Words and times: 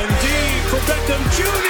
Beckham 0.87 1.21
Jr. 1.35 1.67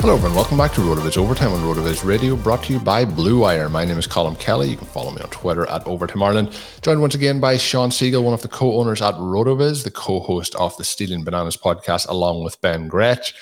Hello, 0.00 0.14
everyone. 0.14 0.36
Welcome 0.36 0.56
back 0.56 0.72
to 0.72 0.80
RotoViz 0.80 1.18
Overtime 1.18 1.52
on 1.52 1.60
RotoViz 1.60 2.04
Radio, 2.04 2.36
brought 2.36 2.62
to 2.64 2.72
you 2.72 2.80
by 2.80 3.04
Blue 3.04 3.40
Wire. 3.40 3.68
My 3.68 3.84
name 3.84 3.98
is 3.98 4.06
Colm 4.06 4.38
Kelly. 4.38 4.70
You 4.70 4.76
can 4.76 4.86
follow 4.86 5.10
me 5.10 5.20
on 5.20 5.28
Twitter 5.28 5.68
at 5.68 5.86
Overtime 5.86 6.22
Ireland. 6.22 6.58
Joined 6.80 7.00
once 7.00 7.14
again 7.14 7.40
by 7.40 7.56
Shawn 7.56 7.90
Siegele, 7.90 8.22
one 8.22 8.32
of 8.32 8.40
the 8.40 8.48
co-owners 8.48 9.02
at 9.02 9.14
RotoViz, 9.16 9.84
the 9.84 9.90
co-host 9.90 10.54
of 10.54 10.76
the 10.76 10.84
Stealing 10.84 11.24
Bananas 11.24 11.56
podcast, 11.56 12.08
along 12.08 12.44
with 12.44 12.60
Ben 12.60 12.88
Gretch 12.88 13.34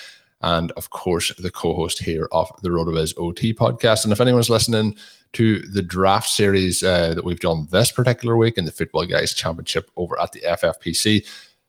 and 0.42 0.70
of 0.72 0.90
course 0.90 1.34
the 1.38 1.50
co-host 1.50 2.02
here 2.02 2.28
of 2.32 2.50
the 2.62 2.68
RotoViz 2.68 3.14
OT 3.16 3.54
podcast. 3.54 4.04
And 4.04 4.12
if 4.12 4.20
anyone's 4.20 4.50
listening 4.50 4.96
to 5.32 5.60
the 5.60 5.82
draft 5.82 6.28
series 6.28 6.82
uh, 6.82 7.14
that 7.14 7.24
we've 7.24 7.40
done 7.40 7.68
this 7.70 7.90
particular 7.90 8.36
week 8.36 8.58
in 8.58 8.64
the 8.64 8.72
Football 8.72 9.06
Guys 9.06 9.34
Championship 9.34 9.90
over 9.96 10.18
at 10.20 10.32
the 10.32 10.40
FFPC, 10.40 11.26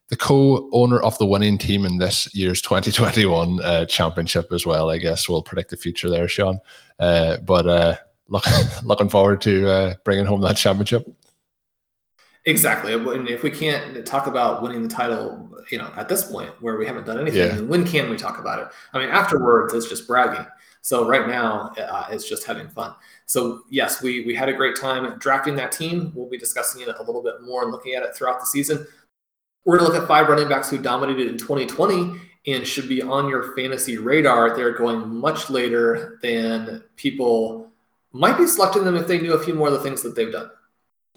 the 0.10 0.16
co-owner 0.16 1.00
of 1.00 1.18
the 1.18 1.26
winning 1.26 1.58
team 1.58 1.86
in 1.86 1.98
this 1.98 2.34
year's 2.34 2.62
2021 2.62 3.62
uh, 3.62 3.86
championship 3.86 4.52
as 4.54 4.66
well, 4.66 4.90
I 4.90 4.98
guess 4.98 5.28
we'll 5.28 5.42
predict 5.42 5.70
the 5.70 5.78
future 5.78 6.10
there, 6.10 6.28
Shawn. 6.28 6.60
Uh, 7.00 7.38
but 7.38 7.68
uh, 7.68 7.96
look, 8.30 8.46
looking 8.84 9.10
forward 9.10 9.42
to 9.42 9.70
uh, 9.70 9.94
bringing 10.06 10.26
home 10.26 10.42
that 10.42 10.56
championship. 10.58 11.08
Exactly. 12.46 12.94
And 12.94 13.28
if 13.28 13.44
we 13.44 13.52
can't 13.52 14.06
talk 14.06 14.28
about 14.28 14.62
winning 14.64 14.82
the 14.82 14.88
title, 14.88 15.50
you 15.70 15.78
know, 15.78 15.92
at 15.98 16.08
this 16.08 16.32
point 16.32 16.50
where 16.62 16.78
we 16.78 16.86
haven't 16.86 17.06
done 17.06 17.20
anything, 17.20 17.58
Yeah. 17.58 17.62
when 17.62 17.86
can 17.86 18.10
we 18.10 18.16
talk 18.16 18.40
about 18.40 18.60
it? 18.60 18.68
I 18.94 19.00
mean, 19.00 19.10
afterwards, 19.10 19.74
it's 19.74 19.90
just 19.90 20.08
bragging. 20.08 20.46
So 20.82 21.06
right 21.06 21.28
now, 21.28 21.74
uh, 21.78 22.06
it's 22.10 22.30
just 22.30 22.46
having 22.46 22.70
fun. 22.70 22.96
So 23.26 23.64
yes, 23.70 24.02
we 24.02 24.26
we 24.26 24.34
had 24.34 24.48
a 24.48 24.54
great 24.54 24.78
time 24.78 25.20
drafting 25.20 25.58
that 25.58 25.74
team. 25.74 26.14
We'll 26.16 26.30
be 26.30 26.38
discussing 26.38 26.82
it 26.82 26.88
a 26.88 27.04
little 27.04 27.22
bit 27.22 27.42
more 27.44 27.64
and 27.64 27.72
looking 27.74 27.94
at 27.96 28.04
it 28.04 28.16
throughout 28.16 28.40
the 28.40 28.46
season. 28.46 28.88
We're 29.68 29.80
going 29.80 29.92
to 29.92 29.94
look 29.94 30.02
at 30.02 30.08
five 30.08 30.30
running 30.30 30.48
backs 30.48 30.70
who 30.70 30.78
dominated 30.78 31.28
in 31.28 31.38
2020 31.38 32.18
and 32.48 32.66
should 32.66 32.88
be 32.88 33.02
on 33.02 33.28
your 33.28 33.54
fantasy 33.54 33.98
radar. 33.98 34.56
They're 34.56 34.72
going 34.72 35.10
much 35.10 35.50
later 35.50 36.20
than 36.24 36.86
people 36.96 37.70
might 38.14 38.38
be 38.38 38.48
selecting 38.48 38.86
them 38.86 38.96
if 38.96 39.08
they 39.08 39.20
knew 39.20 39.34
a 39.34 39.44
few 39.44 39.54
more 39.54 39.68
of 39.68 39.74
the 39.74 39.82
things 39.82 40.02
that 40.04 40.16
they've 40.16 40.32
done. 40.32 40.50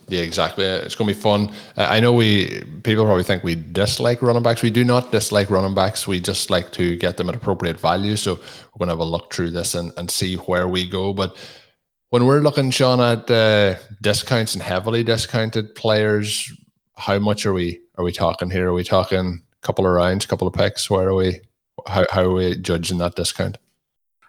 Yeah, 0.09 0.23
exactly. 0.23 0.65
It's 0.65 0.97
going 0.97 1.09
to 1.09 1.15
be 1.15 1.21
fun. 1.21 1.55
Uh, 1.77 1.87
I 1.89 2.01
know 2.01 2.13
we 2.13 2.65
people 2.83 3.05
probably 3.05 3.23
think 3.23 3.45
we 3.45 3.55
dislike 3.55 4.21
running 4.21 4.43
backs. 4.43 4.63
We 4.63 4.71
do 4.71 4.83
not 4.83 5.13
dislike 5.13 5.49
running 5.49 5.77
backs. 5.77 6.09
We 6.09 6.19
just 6.19 6.51
like 6.51 6.73
to 6.73 6.97
get 6.97 7.19
them 7.19 7.29
at 7.29 7.37
appropriate 7.37 7.79
value. 7.79 8.17
So 8.17 8.35
we're 8.35 8.79
going 8.79 8.89
to 8.89 8.95
have 8.95 8.99
a 8.99 9.05
look 9.05 9.33
through 9.33 9.53
this 9.53 9.77
and, 9.77 9.93
and 9.97 10.11
see 10.11 10.35
where 10.35 10.67
we 10.67 10.89
go. 10.89 11.13
But 11.13 11.37
when 12.09 12.27
we're 12.27 12.41
looking, 12.41 12.73
Shawn, 12.73 13.01
at 13.01 13.31
uh, 13.31 13.77
discounts 14.03 14.55
and 14.55 14.63
heavily 14.63 15.05
discounted 15.05 15.77
players, 15.77 16.53
how 16.97 17.21
much 17.21 17.47
are 17.47 17.53
we 17.53 17.81
are 18.01 18.05
we 18.05 18.13
talking 18.13 18.51
here? 18.51 18.71
Are 18.71 18.73
we 18.73 18.85
talking 18.85 19.43
a 19.63 19.67
couple 19.67 19.87
of 19.87 19.93
rounds, 19.93 20.25
a 20.25 20.29
couple 20.29 20.49
of 20.49 20.55
picks? 20.55 20.89
Where 20.89 21.09
are 21.09 21.15
we? 21.15 21.41
How, 21.87 22.07
how 22.11 22.23
are 22.23 22.33
we 22.33 22.57
judging 22.57 22.99
that 22.99 23.15
discount? 23.15 23.59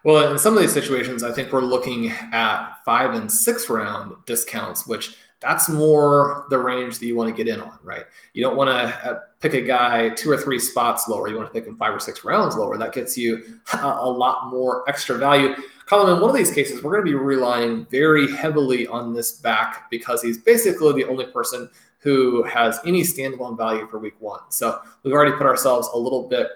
Well, 0.04 0.32
in 0.32 0.40
some 0.40 0.56
of 0.56 0.62
these 0.62 0.74
situations, 0.74 1.24
I 1.24 1.32
think 1.32 1.52
we're 1.52 1.62
looking 1.62 2.10
at 2.10 2.76
five 2.84 3.14
and 3.14 3.32
six 3.32 3.70
round 3.70 4.14
discounts, 4.26 4.88
which 4.88 5.16
that's 5.42 5.70
more 5.70 6.46
the 6.50 6.58
range 6.58 7.00
that 7.00 7.06
you 7.06 7.16
want 7.16 7.36
to 7.36 7.44
get 7.44 7.54
in 7.54 7.62
on, 7.62 7.80
right? 7.84 8.06
You 8.34 8.44
don't 8.44 8.56
want 8.56 8.70
to 8.70 9.10
uh, 9.10 9.20
pick 9.40 9.54
a 9.54 9.62
guy 9.62 10.10
two 10.10 10.30
or 10.32 10.38
three 10.38 10.60
spots 10.60 11.08
lower. 11.08 11.28
You 11.28 11.36
want 11.36 11.48
to 11.48 11.54
pick 11.54 11.68
him 11.68 11.78
five 11.78 11.94
or 11.94 12.00
six 12.00 12.24
rounds 12.24 12.56
lower. 12.56 12.78
That 12.78 12.94
gets 12.94 13.18
you 13.18 13.60
a, 13.74 13.78
a 14.02 14.10
lot 14.10 14.50
more 14.50 14.88
extra 14.90 15.18
value. 15.18 15.56
Colm, 15.88 16.14
in 16.14 16.22
one 16.22 16.30
of 16.30 16.36
these 16.36 16.54
cases, 16.54 16.84
we're 16.84 16.92
going 16.92 17.06
to 17.06 17.12
be 17.12 17.16
relying 17.16 17.86
very 17.88 18.32
heavily 18.36 18.88
on 18.88 19.14
this 19.14 19.34
back 19.34 19.90
because 19.90 20.22
he's 20.22 20.38
basically 20.38 20.94
the 20.94 21.10
only 21.10 21.26
person 21.26 21.70
who 22.02 22.44
has 22.44 22.80
any 22.86 23.02
standalone 23.02 23.58
value 23.58 23.88
for 23.88 24.00
week 24.00 24.16
one. 24.20 24.42
So 24.50 24.82
we've 25.04 25.14
already 25.14 25.34
put 25.34 25.46
ourselves 25.46 25.88
a 25.94 25.98
little 25.98 26.28
bit 26.28 26.48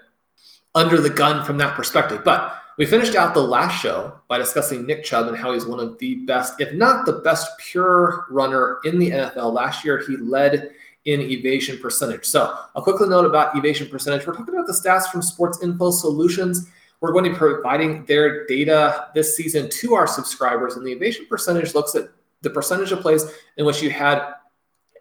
under 0.73 0.99
the 0.99 1.09
gun 1.09 1.45
from 1.45 1.57
that 1.59 1.75
perspective. 1.75 2.23
But 2.23 2.61
we 2.77 2.85
finished 2.85 3.15
out 3.15 3.33
the 3.33 3.41
last 3.41 3.81
show 3.81 4.19
by 4.27 4.37
discussing 4.37 4.85
Nick 4.85 5.03
Chubb 5.03 5.27
and 5.27 5.37
how 5.37 5.53
he's 5.53 5.65
one 5.65 5.79
of 5.79 5.97
the 5.99 6.15
best, 6.25 6.59
if 6.59 6.73
not 6.73 7.05
the 7.05 7.13
best, 7.13 7.57
pure 7.57 8.25
runner 8.29 8.79
in 8.83 8.99
the 8.99 9.11
NFL. 9.11 9.53
Last 9.53 9.85
year, 9.85 10.03
he 10.05 10.17
led 10.17 10.71
in 11.05 11.21
evasion 11.21 11.77
percentage. 11.77 12.25
So, 12.25 12.57
a 12.75 12.81
quick 12.81 12.99
note 12.99 13.25
about 13.25 13.55
evasion 13.55 13.87
percentage. 13.87 14.25
We're 14.25 14.33
talking 14.33 14.55
about 14.55 14.67
the 14.67 14.73
stats 14.73 15.05
from 15.09 15.21
Sports 15.21 15.63
Info 15.63 15.91
Solutions. 15.91 16.67
We're 16.99 17.11
going 17.11 17.25
to 17.25 17.29
be 17.29 17.35
providing 17.35 18.03
their 18.05 18.45
data 18.47 19.09
this 19.13 19.37
season 19.37 19.69
to 19.69 19.93
our 19.93 20.07
subscribers, 20.07 20.75
and 20.75 20.85
the 20.85 20.91
evasion 20.91 21.27
percentage 21.27 21.75
looks 21.75 21.93
at 21.95 22.09
the 22.41 22.49
percentage 22.49 22.91
of 22.91 23.01
plays 23.01 23.23
in 23.57 23.65
which 23.65 23.81
you 23.81 23.89
had 23.89 24.33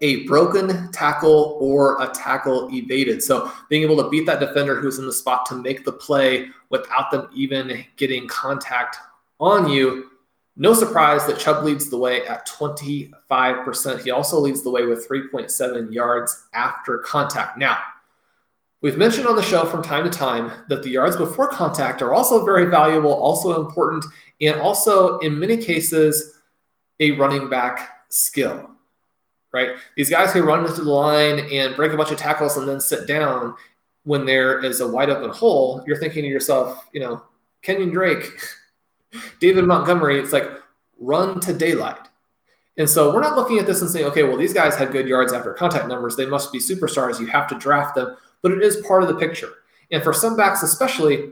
a 0.01 0.27
broken 0.27 0.91
tackle 0.93 1.57
or 1.61 2.03
a 2.03 2.09
tackle 2.09 2.69
evaded. 2.73 3.23
So 3.23 3.51
being 3.69 3.83
able 3.83 4.03
to 4.03 4.09
beat 4.09 4.27
that 4.27 4.41
defender 4.41 4.81
who's 4.81 4.99
in 4.99 5.07
the 5.07 5.13
spot 5.13 5.47
to 5.47 5.55
make 5.55 5.85
the 5.85 5.93
play 5.93 6.49
without 6.71 7.11
them 7.11 7.29
even 7.35 7.85
getting 7.97 8.27
contact 8.27 8.97
on 9.41 9.69
you. 9.69 10.11
No 10.57 10.73
surprise 10.73 11.27
that 11.27 11.39
Chubb 11.39 11.65
leads 11.65 11.91
the 11.91 11.99
way 11.99 12.27
at 12.27 12.47
25%. 12.47 14.03
He 14.03 14.11
also 14.11 14.39
leads 14.39 14.63
the 14.63 14.71
way 14.71 14.87
with 14.87 15.09
3.7 15.09 15.93
yards 15.93 16.47
after 16.55 16.99
contact. 16.99 17.59
Now, 17.59 17.79
we've 18.81 18.97
mentioned 18.97 19.27
on 19.27 19.35
the 19.35 19.43
show 19.43 19.65
from 19.65 19.83
time 19.83 20.05
to 20.05 20.11
time 20.11 20.53
that 20.69 20.85
the 20.85 20.91
yards 20.91 21.17
before 21.17 21.49
contact 21.49 22.03
are 22.03 22.15
also 22.15 22.45
very 22.45 22.67
valuable, 22.67 23.13
also 23.13 23.65
important, 23.65 24.05
and 24.41 24.61
also 24.61 25.19
in 25.19 25.39
many 25.39 25.57
cases, 25.57 26.39
a 27.01 27.13
running 27.13 27.49
back 27.49 28.07
skill 28.11 28.74
right? 29.55 29.77
These 29.97 30.11
guys 30.11 30.33
who 30.33 30.43
run 30.43 30.67
into 30.67 30.83
the 30.83 30.91
line 30.91 31.39
and 31.53 31.77
break 31.77 31.93
a 31.93 31.97
bunch 31.97 32.11
of 32.11 32.19
tackles 32.19 32.57
and 32.57 32.69
then 32.69 32.81
sit 32.81 33.07
down 33.07 33.55
when 34.03 34.27
there 34.27 34.63
is 34.63 34.81
a 34.81 34.89
wide 34.89 35.09
open 35.09 35.31
hole, 35.31 35.83
you're 35.87 35.97
thinking 35.97 36.23
to 36.23 36.29
yourself, 36.29 36.89
you 36.93 37.01
know, 37.01 37.23
Kenyan 37.63 37.93
Drake, 37.93 38.27
David 39.41 39.65
Montgomery, 39.65 40.19
it's 40.19 40.33
like 40.33 40.51
run 40.99 41.39
to 41.41 41.55
daylight. 41.55 42.09
And 42.77 42.91
so 42.91 43.15
we're 43.15 43.21
not 43.21 43.37
looking 43.37 43.61
at 43.61 43.67
this 43.67 43.81
and 43.81 43.89
saying, 43.89 44.07
okay, 44.07 44.25
well, 44.25 44.37
these 44.37 44.53
guys 44.53 44.75
had 44.75 44.91
good 44.91 45.07
yards 45.07 45.33
after 45.33 45.55
contact 45.55 45.87
numbers. 45.87 46.17
They 46.17 46.27
must 46.27 46.53
be 46.53 46.59
superstars. 46.59 47.21
You 47.21 47.27
have 47.27 47.47
to 47.49 47.55
draft 47.55 47.95
them. 47.95 48.17
But 48.43 48.51
it 48.51 48.63
is 48.63 48.85
part 48.87 49.03
of 49.05 49.09
the 49.09 49.15
picture. 49.15 49.51
And 49.93 50.03
for 50.03 50.13
some 50.13 50.37
backs, 50.37 50.65
especially, 50.65 51.31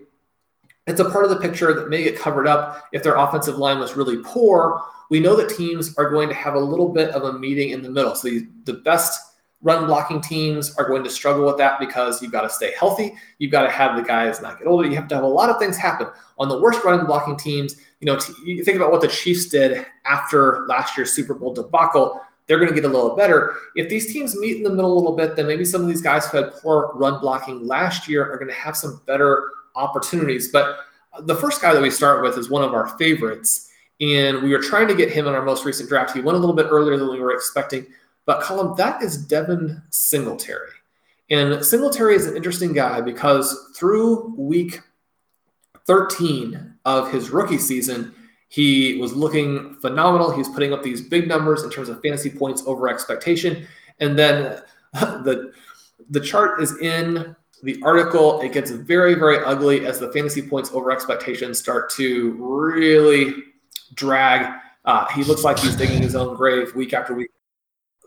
it's 0.86 1.00
a 1.00 1.10
part 1.10 1.24
of 1.24 1.30
the 1.30 1.40
picture 1.40 1.74
that 1.74 1.88
may 1.88 2.04
get 2.04 2.16
covered 2.16 2.46
up 2.46 2.84
if 2.92 3.02
their 3.02 3.16
offensive 3.16 3.58
line 3.58 3.80
was 3.80 3.96
really 3.96 4.18
poor 4.24 4.82
we 5.12 5.20
know 5.20 5.36
that 5.36 5.50
teams 5.50 5.94
are 5.98 6.08
going 6.08 6.26
to 6.26 6.34
have 6.34 6.54
a 6.54 6.58
little 6.58 6.88
bit 6.88 7.10
of 7.10 7.24
a 7.24 7.38
meeting 7.38 7.68
in 7.68 7.82
the 7.82 7.90
middle. 7.90 8.14
So 8.14 8.30
the 8.64 8.80
best 8.82 9.34
run 9.60 9.84
blocking 9.84 10.22
teams 10.22 10.74
are 10.76 10.88
going 10.88 11.04
to 11.04 11.10
struggle 11.10 11.44
with 11.44 11.58
that 11.58 11.78
because 11.78 12.22
you've 12.22 12.32
got 12.32 12.40
to 12.40 12.48
stay 12.48 12.72
healthy. 12.78 13.12
You've 13.36 13.52
got 13.52 13.64
to 13.64 13.70
have 13.70 13.94
the 13.94 14.02
guys 14.02 14.40
not 14.40 14.58
get 14.58 14.68
older. 14.68 14.88
You 14.88 14.96
have 14.96 15.08
to 15.08 15.14
have 15.14 15.22
a 15.22 15.26
lot 15.26 15.50
of 15.50 15.58
things 15.58 15.76
happen. 15.76 16.06
On 16.38 16.48
the 16.48 16.58
worst 16.58 16.82
run 16.82 17.04
blocking 17.04 17.36
teams, 17.36 17.76
you 18.00 18.06
know, 18.06 18.16
t- 18.16 18.32
you 18.42 18.64
think 18.64 18.78
about 18.78 18.90
what 18.90 19.02
the 19.02 19.08
Chiefs 19.08 19.50
did 19.50 19.84
after 20.06 20.64
last 20.66 20.96
year's 20.96 21.12
Super 21.12 21.34
Bowl 21.34 21.52
debacle. 21.52 22.18
They're 22.46 22.56
going 22.56 22.70
to 22.70 22.74
get 22.74 22.86
a 22.86 22.88
little 22.88 23.14
better. 23.14 23.54
If 23.76 23.90
these 23.90 24.10
teams 24.14 24.34
meet 24.34 24.56
in 24.56 24.62
the 24.62 24.70
middle 24.70 24.94
a 24.94 24.98
little 24.98 25.14
bit, 25.14 25.36
then 25.36 25.46
maybe 25.46 25.66
some 25.66 25.82
of 25.82 25.88
these 25.88 26.00
guys 26.00 26.26
who 26.28 26.38
had 26.38 26.54
poor 26.54 26.90
run 26.94 27.20
blocking 27.20 27.66
last 27.66 28.08
year 28.08 28.32
are 28.32 28.38
going 28.38 28.48
to 28.48 28.54
have 28.54 28.78
some 28.78 29.02
better 29.06 29.50
opportunities. 29.76 30.50
But 30.50 30.78
the 31.20 31.36
first 31.36 31.60
guy 31.60 31.74
that 31.74 31.82
we 31.82 31.90
start 31.90 32.22
with 32.22 32.38
is 32.38 32.48
one 32.48 32.64
of 32.64 32.72
our 32.72 32.88
favorites. 32.96 33.68
And 34.02 34.42
we 34.42 34.50
were 34.50 34.60
trying 34.60 34.88
to 34.88 34.96
get 34.96 35.12
him 35.12 35.28
in 35.28 35.34
our 35.34 35.44
most 35.44 35.64
recent 35.64 35.88
draft. 35.88 36.12
He 36.12 36.20
went 36.20 36.36
a 36.36 36.40
little 36.40 36.56
bit 36.56 36.66
earlier 36.68 36.96
than 36.96 37.08
we 37.08 37.20
were 37.20 37.32
expecting. 37.32 37.86
But 38.26 38.42
Colm, 38.42 38.76
that 38.76 39.00
is 39.00 39.16
Devin 39.16 39.80
Singletary. 39.90 40.70
And 41.30 41.64
Singletary 41.64 42.16
is 42.16 42.26
an 42.26 42.36
interesting 42.36 42.72
guy 42.72 43.00
because 43.00 43.72
through 43.76 44.34
week 44.36 44.80
13 45.86 46.74
of 46.84 47.12
his 47.12 47.30
rookie 47.30 47.58
season, 47.58 48.12
he 48.48 48.98
was 48.98 49.14
looking 49.14 49.76
phenomenal. 49.76 50.32
He 50.32 50.38
was 50.38 50.48
putting 50.48 50.72
up 50.72 50.82
these 50.82 51.00
big 51.00 51.28
numbers 51.28 51.62
in 51.62 51.70
terms 51.70 51.88
of 51.88 52.02
fantasy 52.02 52.28
points 52.28 52.64
over 52.66 52.88
expectation. 52.88 53.66
And 54.00 54.18
then 54.18 54.62
the 54.92 55.52
the 56.10 56.20
chart 56.20 56.60
is 56.60 56.76
in 56.78 57.36
the 57.62 57.80
article. 57.84 58.40
It 58.40 58.52
gets 58.52 58.72
very, 58.72 59.14
very 59.14 59.38
ugly 59.44 59.86
as 59.86 60.00
the 60.00 60.12
fantasy 60.12 60.42
points 60.42 60.72
over 60.72 60.90
expectations 60.90 61.60
start 61.60 61.88
to 61.90 62.32
really 62.32 63.51
drag. 63.94 64.60
Uh, 64.84 65.06
he 65.12 65.24
looks 65.24 65.44
like 65.44 65.58
he's 65.58 65.76
digging 65.76 66.02
his 66.02 66.16
own 66.16 66.36
grave 66.36 66.74
week 66.74 66.92
after 66.92 67.14
week 67.14 67.30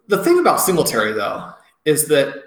the 0.07 0.23
thing 0.23 0.39
about 0.39 0.61
Singletary, 0.61 1.13
though, 1.13 1.51
is 1.83 2.07
that 2.07 2.43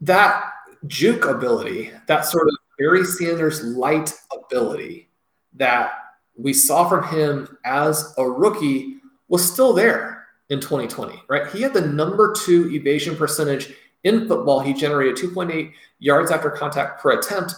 that 0.00 0.44
juke 0.86 1.26
ability, 1.26 1.92
that 2.06 2.24
sort 2.24 2.48
of 2.48 2.54
Barry 2.78 3.04
Sanders 3.04 3.62
light 3.62 4.12
ability 4.32 5.08
that 5.54 5.92
we 6.36 6.52
saw 6.52 6.88
from 6.88 7.06
him 7.08 7.56
as 7.64 8.14
a 8.18 8.28
rookie 8.28 8.96
was 9.28 9.50
still 9.50 9.72
there 9.72 10.26
in 10.48 10.60
2020, 10.60 11.22
right? 11.28 11.46
He 11.52 11.62
had 11.62 11.74
the 11.74 11.86
number 11.86 12.34
two 12.36 12.70
evasion 12.72 13.16
percentage 13.16 13.72
in 14.02 14.26
football. 14.26 14.60
He 14.60 14.72
generated 14.74 15.16
2.8 15.16 15.72
yards 15.98 16.30
after 16.30 16.50
contact 16.50 17.00
per 17.00 17.12
attempt. 17.12 17.54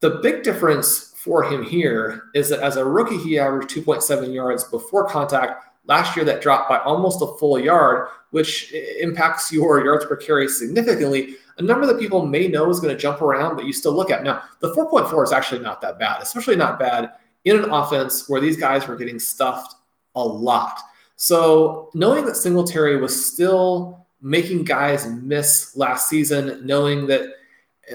The 0.00 0.20
big 0.22 0.42
difference 0.42 1.09
for 1.22 1.44
him 1.44 1.62
here 1.62 2.30
is 2.34 2.48
that 2.48 2.60
as 2.60 2.76
a 2.76 2.84
rookie, 2.84 3.18
he 3.18 3.38
averaged 3.38 3.68
2.7 3.68 4.32
yards 4.32 4.64
before 4.64 5.06
contact. 5.06 5.66
Last 5.86 6.16
year, 6.16 6.24
that 6.24 6.40
dropped 6.40 6.70
by 6.70 6.78
almost 6.78 7.20
a 7.20 7.26
full 7.38 7.58
yard, 7.58 8.08
which 8.30 8.72
impacts 8.72 9.52
your 9.52 9.84
yards 9.84 10.06
per 10.06 10.16
carry 10.16 10.48
significantly. 10.48 11.36
A 11.58 11.62
number 11.62 11.86
that 11.86 11.98
people 11.98 12.24
may 12.24 12.48
know 12.48 12.70
is 12.70 12.80
going 12.80 12.94
to 12.94 13.00
jump 13.00 13.20
around, 13.20 13.56
but 13.56 13.66
you 13.66 13.72
still 13.74 13.92
look 13.92 14.10
at. 14.10 14.24
Now, 14.24 14.42
the 14.60 14.72
4.4 14.74 15.24
is 15.24 15.32
actually 15.32 15.60
not 15.60 15.82
that 15.82 15.98
bad, 15.98 16.22
especially 16.22 16.56
not 16.56 16.78
bad 16.78 17.12
in 17.44 17.56
an 17.56 17.68
offense 17.68 18.26
where 18.28 18.40
these 18.40 18.56
guys 18.56 18.88
were 18.88 18.96
getting 18.96 19.18
stuffed 19.18 19.74
a 20.14 20.24
lot. 20.24 20.80
So, 21.16 21.90
knowing 21.92 22.24
that 22.24 22.36
Singletary 22.36 22.98
was 22.98 23.26
still 23.26 24.06
making 24.22 24.64
guys 24.64 25.06
miss 25.06 25.76
last 25.76 26.08
season, 26.08 26.64
knowing 26.64 27.06
that 27.08 27.34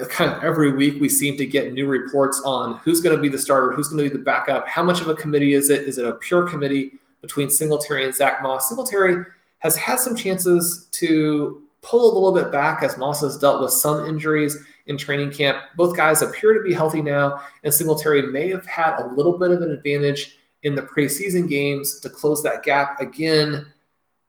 kind 0.04 0.32
of 0.32 0.42
every 0.42 0.72
week 0.72 1.00
we 1.00 1.08
seem 1.08 1.36
to 1.38 1.46
get 1.46 1.72
new 1.72 1.86
reports 1.86 2.40
on 2.44 2.78
who's 2.78 3.00
going 3.00 3.16
to 3.16 3.22
be 3.22 3.28
the 3.28 3.38
starter, 3.38 3.72
who's 3.72 3.88
going 3.88 4.04
to 4.04 4.10
be 4.10 4.16
the 4.16 4.22
backup, 4.22 4.68
how 4.68 4.82
much 4.82 5.00
of 5.00 5.08
a 5.08 5.14
committee 5.14 5.54
is 5.54 5.70
it? 5.70 5.82
Is 5.82 5.98
it 5.98 6.06
a 6.06 6.12
pure 6.12 6.48
committee 6.48 6.92
between 7.22 7.48
Singletary 7.48 8.04
and 8.04 8.14
Zack 8.14 8.42
Moss? 8.42 8.68
Singletary 8.68 9.24
has 9.58 9.76
had 9.76 9.98
some 9.98 10.14
chances 10.14 10.88
to 10.92 11.62
pull 11.82 12.12
a 12.12 12.14
little 12.14 12.32
bit 12.32 12.52
back 12.52 12.82
as 12.82 12.98
Moss 12.98 13.20
has 13.20 13.38
dealt 13.38 13.62
with 13.62 13.70
some 13.70 14.06
injuries 14.06 14.58
in 14.86 14.98
training 14.98 15.30
camp. 15.30 15.58
Both 15.76 15.96
guys 15.96 16.22
appear 16.22 16.52
to 16.54 16.62
be 16.62 16.74
healthy 16.74 17.02
now, 17.02 17.40
and 17.64 17.72
Singletary 17.72 18.22
may 18.22 18.48
have 18.50 18.66
had 18.66 19.00
a 19.00 19.06
little 19.14 19.38
bit 19.38 19.50
of 19.50 19.62
an 19.62 19.70
advantage 19.70 20.38
in 20.62 20.74
the 20.74 20.82
preseason 20.82 21.48
games 21.48 22.00
to 22.00 22.10
close 22.10 22.42
that 22.42 22.62
gap 22.62 23.00
again. 23.00 23.66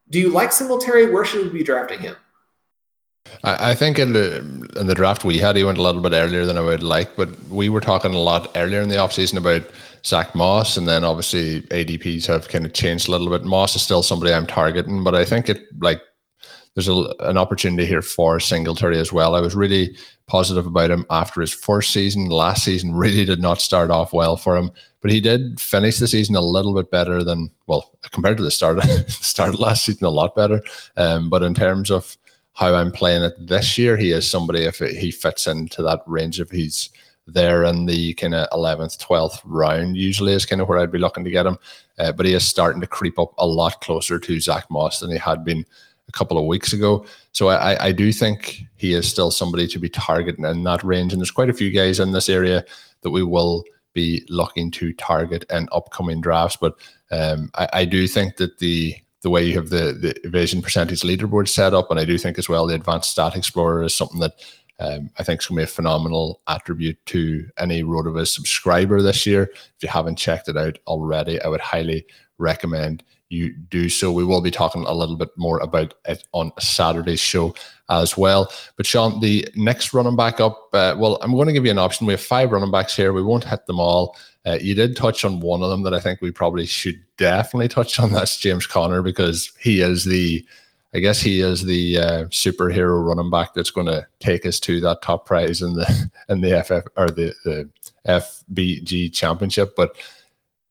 Do 0.10 0.20
you 0.20 0.30
like 0.30 0.52
Singletary? 0.52 1.12
Where 1.12 1.26
should 1.26 1.44
we 1.44 1.60
be 1.60 1.64
drafting 1.64 2.00
him? 2.00 2.16
I, 3.44 3.76
think 3.76 4.00
in 4.00 4.14
the 4.14 4.38
in 4.78 4.88
the 4.88 4.96
draft 4.96 5.24
we 5.24 5.38
had, 5.38 5.56
he 5.56 5.64
went 5.64 5.78
a 5.78 5.82
little 5.82 6.02
bit 6.02 6.14
earlier 6.14 6.46
than 6.46 6.58
I 6.58 6.62
would 6.62 6.84
like, 6.84 7.16
but 7.16 7.30
we 7.50 7.70
were 7.70 7.82
talking 7.82 8.14
a 8.14 8.20
lot 8.20 8.52
earlier 8.56 8.82
in 8.82 8.90
the 8.90 8.96
offseason 8.96 9.38
about 9.38 9.64
Zack 10.06 10.36
Moss, 10.36 10.78
and 10.78 10.88
then 10.88 11.04
obviously 11.04 11.62
ADPs 11.64 12.26
have 12.26 12.50
kind 12.50 12.66
of 12.66 12.74
changed 12.74 13.08
a 13.08 13.12
little 13.12 13.30
bit. 13.30 13.44
Moss 13.44 13.76
is 13.76 13.82
still 13.82 14.04
somebody 14.04 14.34
I'm 14.34 14.48
targeting, 14.48 15.04
but 15.04 15.16
I 15.16 15.24
think 15.24 15.50
it 15.50 15.62
like 15.80 16.02
there's 16.78 16.88
a, 16.88 17.14
an 17.22 17.38
opportunity 17.38 17.88
here 17.88 18.04
for 18.04 18.40
Singletary 18.40 19.00
as 19.00 19.12
well. 19.12 19.34
I 19.34 19.42
was 19.42 19.56
really 19.56 19.98
positive 20.28 20.68
about 20.68 20.92
him 20.92 21.06
after 21.10 21.42
his 21.42 21.52
first 21.52 21.92
season. 21.92 22.30
Last 22.30 22.64
season 22.64 22.94
really 22.96 23.26
did 23.26 23.42
not 23.42 23.62
start 23.62 23.90
off 23.90 24.14
well 24.14 24.38
for 24.38 24.56
him, 24.56 24.72
but 25.02 25.12
he 25.12 25.20
did 25.20 25.60
finish 25.60 25.98
the 25.98 26.08
season 26.08 26.36
a 26.36 26.42
little 26.42 26.76
bit 26.76 26.92
better 26.92 27.24
than 27.24 27.50
well 27.66 27.98
compared 28.12 28.38
to 28.38 28.44
the 28.44 28.52
start 28.52 28.82
start 29.08 29.60
last 29.60 29.86
season, 29.86 30.06
a 30.06 30.10
lot 30.10 30.36
better. 30.36 30.62
Um, 30.98 31.30
but 31.30 31.44
in 31.44 31.54
terms 31.54 31.90
of 31.90 32.18
how 32.58 32.74
I'm 32.74 32.92
playing 32.92 33.22
it 33.22 33.36
this 33.38 33.78
year, 33.78 33.96
he 33.96 34.12
is 34.12 34.28
somebody 34.28 34.64
if 34.64 34.82
it, 34.82 34.98
he 34.98 35.12
fits 35.12 35.46
into 35.46 35.84
that 35.84 36.02
range 36.08 36.40
if 36.40 36.50
he's 36.50 36.90
there 37.28 37.64
in 37.66 37.86
the 37.86 38.16
kind 38.16 38.34
of 38.34 38.50
11th, 38.50 38.98
12th 38.98 39.42
round, 39.46 39.96
usually 39.96 40.34
is 40.34 40.48
kind 40.48 40.60
of 40.60 40.68
where 40.68 40.80
I'd 40.80 40.92
be 40.92 40.98
looking 40.98 41.24
to 41.24 41.30
get 41.30 41.46
him. 41.46 41.60
Uh, 42.00 42.12
but 42.12 42.26
he 42.26 42.34
is 42.34 42.44
starting 42.44 42.82
to 42.82 42.88
creep 42.88 43.20
up 43.20 43.32
a 43.38 43.46
lot 43.46 43.80
closer 43.82 44.18
to 44.18 44.40
Zack 44.40 44.72
Moss 44.72 45.02
than 45.02 45.12
he 45.12 45.20
had 45.20 45.46
been 45.46 45.64
a 46.08 46.12
couple 46.12 46.40
of 46.40 46.46
weeks 46.46 46.74
ago. 46.74 47.06
So 47.32 47.50
I, 47.50 47.88
I 47.88 47.92
do 47.92 48.12
think 48.12 48.64
he 48.76 48.96
is 48.96 49.08
still 49.08 49.30
somebody 49.30 49.68
to 49.68 49.78
be 49.78 49.90
targeting 49.90 50.46
in 50.46 50.64
that 50.64 50.84
range. 50.84 51.14
And 51.14 51.22
there's 51.22 51.30
quite 51.30 51.52
a 51.52 51.54
few 51.54 51.70
guys 51.70 52.00
in 52.00 52.12
this 52.12 52.28
area 52.28 52.66
that 53.02 53.12
we 53.12 53.22
will 53.22 53.66
be 53.94 54.26
looking 54.30 54.72
to 54.72 54.94
target 54.94 55.46
in 55.52 55.70
upcoming 55.72 56.22
drafts. 56.22 56.58
But 56.60 56.74
um, 57.12 57.52
I, 57.54 57.70
I 57.74 57.86
do 57.86 58.08
think 58.08 58.38
that 58.38 58.58
the 58.58 58.96
the 59.22 59.30
way 59.30 59.44
you 59.44 59.56
have 59.56 59.70
the 59.70 59.94
the 59.94 60.16
evasion 60.26 60.62
percentage 60.62 61.02
leaderboard 61.02 61.48
set 61.48 61.74
up, 61.74 61.90
and 61.90 62.00
I 62.00 62.06
do 62.06 62.18
think 62.18 62.38
as 62.38 62.50
well 62.50 62.68
the 62.68 62.76
advanced 62.76 63.12
stat 63.12 63.36
explorer 63.36 63.84
is 63.84 63.96
something 63.96 64.20
that 64.20 64.34
um, 64.80 65.10
I 65.18 65.24
think 65.24 65.40
it's 65.40 65.48
going 65.48 65.58
to 65.58 65.62
be 65.62 65.64
a 65.64 65.68
phenomenal 65.68 66.42
attribute 66.48 67.04
to 67.08 67.48
any 67.58 67.84
RotoViz 67.84 68.28
subscriber 68.28 69.02
this 69.02 69.26
year. 69.26 69.50
If 69.54 69.82
you 69.82 69.90
haven't 69.90 70.18
checked 70.18 70.50
it 70.50 70.58
out 70.58 70.78
already, 70.86 71.42
I 71.42 71.48
would 71.48 71.62
highly 71.62 72.06
recommend 72.38 73.04
you 73.30 73.54
do 73.54 73.90
so. 73.90 74.12
We 74.12 74.24
will 74.24 74.42
be 74.42 74.52
talking 74.52 74.84
a 74.86 74.94
little 74.94 75.16
bit 75.16 75.30
more 75.38 75.60
about 75.60 75.94
it 76.06 76.28
on 76.32 76.52
Saturday's 76.60 77.20
show 77.20 77.54
as 77.90 78.18
well. 78.18 78.52
But 78.76 78.86
Shawn, 78.86 79.20
the 79.20 79.48
next 79.56 79.94
running 79.94 80.16
back 80.16 80.40
up, 80.40 80.70
uh, 80.74 80.96
well, 80.98 81.18
I'm 81.22 81.32
going 81.32 81.48
to 81.48 81.54
give 81.54 81.66
you 81.66 81.72
an 81.72 81.78
option. 81.78 82.08
We 82.08 82.14
have 82.14 82.22
five 82.22 82.52
running 82.52 82.72
backs 82.72 82.96
here. 82.96 83.14
We 83.14 83.24
won't 83.24 83.44
hit 83.44 83.66
them 83.66 83.80
all. 83.80 84.16
Uh, 84.46 84.58
you 84.62 84.76
did 84.76 84.96
touch 84.96 85.26
on 85.26 85.42
one 85.42 85.62
of 85.62 85.70
them 85.70 85.84
that 85.84 85.94
I 85.94 86.00
think 86.00 86.22
we 86.22 86.32
probably 86.32 86.66
should 86.66 87.02
definitely 87.18 87.68
touch 87.68 88.00
on. 88.00 88.12
That's 88.12 88.38
James 88.38 88.66
Conner 88.66 89.02
because 89.02 89.52
he 89.60 89.82
is 89.82 90.06
the 90.06 90.46
I 90.94 91.00
guess 91.00 91.22
he 91.22 91.42
is 91.42 91.64
the 91.64 91.98
uh, 91.98 92.24
superhero 92.26 93.06
running 93.06 93.30
back 93.30 93.54
that's 93.54 93.72
going 93.72 93.88
to 93.88 94.08
take 94.20 94.46
us 94.46 94.60
to 94.62 94.80
that 94.82 95.02
top 95.02 95.26
prize 95.26 95.62
in 95.62 95.74
the 95.74 96.12
in 96.30 96.42
the 96.42 96.64
FF 96.64 96.88
or 96.96 97.10
the, 97.10 97.34
the 97.44 97.70
FBG 98.08 99.14
championship. 99.14 99.76
But 99.76 99.98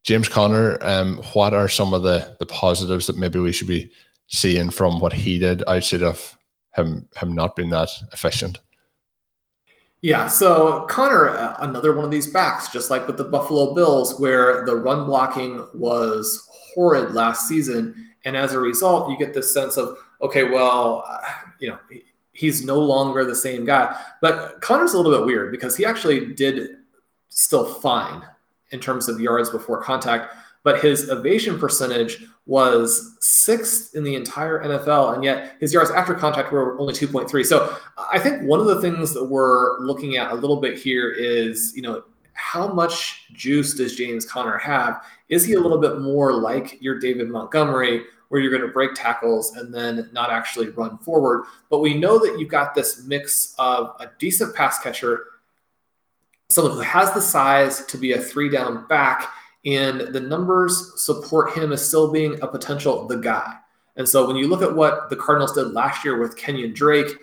James 0.06 0.28
Conner, 0.28 0.78
um, 0.82 1.16
what 1.32 1.52
are 1.52 1.68
some 1.68 1.92
of 1.92 2.04
the 2.04 2.36
the 2.38 2.46
positives 2.46 3.08
that 3.08 3.18
maybe 3.18 3.40
we 3.40 3.50
should 3.50 3.66
be 3.66 3.90
seeing 4.28 4.70
from 4.70 5.00
what 5.00 5.12
he 5.12 5.36
did 5.36 5.64
outside 5.66 6.04
of 6.04 6.38
him 6.76 7.08
him 7.16 7.34
not 7.34 7.56
being 7.56 7.70
that 7.70 7.90
efficient? 8.12 8.60
Yeah, 10.02 10.28
so 10.28 10.86
Conner, 10.88 11.30
uh, 11.30 11.56
another 11.58 11.92
one 11.92 12.04
of 12.04 12.12
these 12.12 12.28
backs, 12.28 12.68
just 12.68 12.88
like 12.88 13.08
with 13.08 13.16
the 13.16 13.24
Buffalo 13.24 13.74
Bills, 13.74 14.20
where 14.20 14.64
the 14.64 14.76
run 14.76 15.06
blocking 15.06 15.66
was 15.74 16.48
horrid 16.52 17.12
last 17.12 17.48
season. 17.48 18.12
And 18.24 18.36
as 18.36 18.52
a 18.52 18.60
result, 18.60 19.10
you 19.10 19.18
get 19.18 19.34
this 19.34 19.52
sense 19.52 19.76
of, 19.76 19.98
okay, 20.22 20.44
well, 20.44 21.04
uh, 21.08 21.20
you 21.58 21.70
know, 21.70 21.78
he's 22.32 22.64
no 22.64 22.78
longer 22.78 23.24
the 23.24 23.34
same 23.34 23.64
guy. 23.64 23.98
But 24.20 24.60
Conner's 24.60 24.92
a 24.92 24.98
little 24.98 25.18
bit 25.18 25.26
weird 25.26 25.50
because 25.50 25.76
he 25.76 25.84
actually 25.84 26.34
did 26.34 26.76
still 27.28 27.64
fine 27.64 28.22
in 28.70 28.80
terms 28.80 29.08
of 29.08 29.20
yards 29.20 29.50
before 29.50 29.82
contact, 29.82 30.34
but 30.62 30.80
his 30.80 31.08
evasion 31.08 31.58
percentage 31.58 32.24
was 32.46 33.16
sixth 33.20 33.94
in 33.94 34.04
the 34.04 34.14
entire 34.14 34.62
NFL, 34.64 35.14
and 35.14 35.24
yet 35.24 35.56
his 35.60 35.72
yards 35.72 35.90
after 35.90 36.14
contact 36.14 36.52
were 36.52 36.78
only 36.80 36.92
2.3. 36.92 37.44
So 37.44 37.76
I 38.12 38.18
think 38.18 38.42
one 38.42 38.60
of 38.60 38.66
the 38.66 38.80
things 38.80 39.12
that 39.14 39.24
we're 39.24 39.78
looking 39.80 40.16
at 40.16 40.32
a 40.32 40.34
little 40.34 40.60
bit 40.60 40.78
here 40.78 41.10
is, 41.10 41.72
you 41.74 41.82
know, 41.82 42.02
how 42.32 42.72
much 42.72 43.32
juice 43.32 43.74
does 43.74 43.96
James 43.96 44.26
Conner 44.26 44.58
have? 44.58 45.02
Is 45.28 45.44
he 45.44 45.54
a 45.54 45.60
little 45.60 45.78
bit 45.78 46.00
more 46.00 46.32
like 46.32 46.80
your 46.82 46.98
David 46.98 47.28
Montgomery, 47.28 48.04
where 48.28 48.40
you're 48.40 48.50
going 48.50 48.62
to 48.62 48.72
break 48.72 48.94
tackles 48.94 49.56
and 49.56 49.72
then 49.72 50.08
not 50.12 50.30
actually 50.30 50.68
run 50.70 50.98
forward. 50.98 51.44
But 51.70 51.78
we 51.78 51.94
know 51.94 52.18
that 52.18 52.38
you've 52.38 52.50
got 52.50 52.74
this 52.74 53.04
mix 53.04 53.54
of 53.58 53.94
a 54.00 54.10
decent 54.18 54.54
pass 54.54 54.78
catcher, 54.80 55.26
someone 56.48 56.74
who 56.74 56.80
has 56.80 57.12
the 57.12 57.20
size 57.20 57.84
to 57.86 57.98
be 57.98 58.12
a 58.12 58.20
three 58.20 58.48
down 58.48 58.86
back, 58.86 59.30
and 59.64 60.00
the 60.00 60.20
numbers 60.20 60.92
support 60.96 61.52
him 61.52 61.72
as 61.72 61.86
still 61.86 62.12
being 62.12 62.38
a 62.42 62.46
potential 62.46 63.06
the 63.06 63.16
guy. 63.16 63.56
And 63.96 64.08
so 64.08 64.26
when 64.26 64.36
you 64.36 64.46
look 64.46 64.62
at 64.62 64.74
what 64.74 65.10
the 65.10 65.16
Cardinals 65.16 65.52
did 65.52 65.72
last 65.72 66.04
year 66.04 66.18
with 66.18 66.36
Kenyan 66.36 66.74
Drake, 66.74 67.16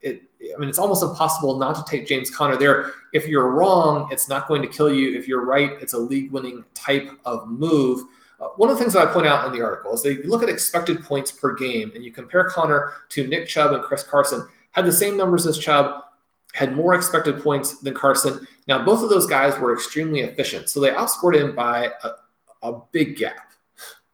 it, 0.00 0.22
I 0.54 0.58
mean, 0.58 0.68
it's 0.68 0.78
almost 0.78 1.02
impossible 1.02 1.58
not 1.58 1.74
to 1.74 1.84
take 1.90 2.06
James 2.06 2.30
Conner 2.30 2.56
there. 2.56 2.92
If 3.12 3.26
you're 3.26 3.50
wrong, 3.50 4.08
it's 4.10 4.28
not 4.28 4.48
going 4.48 4.62
to 4.62 4.68
kill 4.68 4.92
you. 4.92 5.18
If 5.18 5.28
you're 5.28 5.44
right, 5.44 5.72
it's 5.80 5.92
a 5.92 5.98
league 5.98 6.30
winning 6.30 6.64
type 6.74 7.10
of 7.24 7.48
move. 7.48 8.04
Uh, 8.40 8.48
one 8.56 8.70
of 8.70 8.78
the 8.78 8.82
things 8.82 8.94
that 8.94 9.06
I 9.06 9.12
point 9.12 9.26
out 9.26 9.46
in 9.46 9.52
the 9.52 9.62
article 9.62 9.92
is 9.92 10.02
that 10.02 10.14
you 10.14 10.22
look 10.30 10.42
at 10.42 10.48
expected 10.48 11.04
points 11.04 11.30
per 11.30 11.54
game 11.54 11.92
and 11.94 12.02
you 12.02 12.12
compare 12.12 12.44
Conner 12.44 12.94
to 13.10 13.26
Nick 13.26 13.46
Chubb 13.48 13.72
and 13.72 13.82
Chris 13.82 14.02
Carson, 14.02 14.48
had 14.70 14.86
the 14.86 14.92
same 14.92 15.16
numbers 15.16 15.46
as 15.46 15.58
Chubb, 15.58 16.04
had 16.52 16.74
more 16.74 16.94
expected 16.94 17.42
points 17.42 17.78
than 17.80 17.94
Carson. 17.94 18.46
Now, 18.66 18.84
both 18.84 19.02
of 19.02 19.10
those 19.10 19.26
guys 19.26 19.58
were 19.58 19.72
extremely 19.72 20.20
efficient. 20.20 20.68
So 20.68 20.80
they 20.80 20.90
outscored 20.90 21.36
him 21.36 21.54
by 21.54 21.90
a, 22.02 22.68
a 22.68 22.80
big 22.92 23.16
gap, 23.16 23.52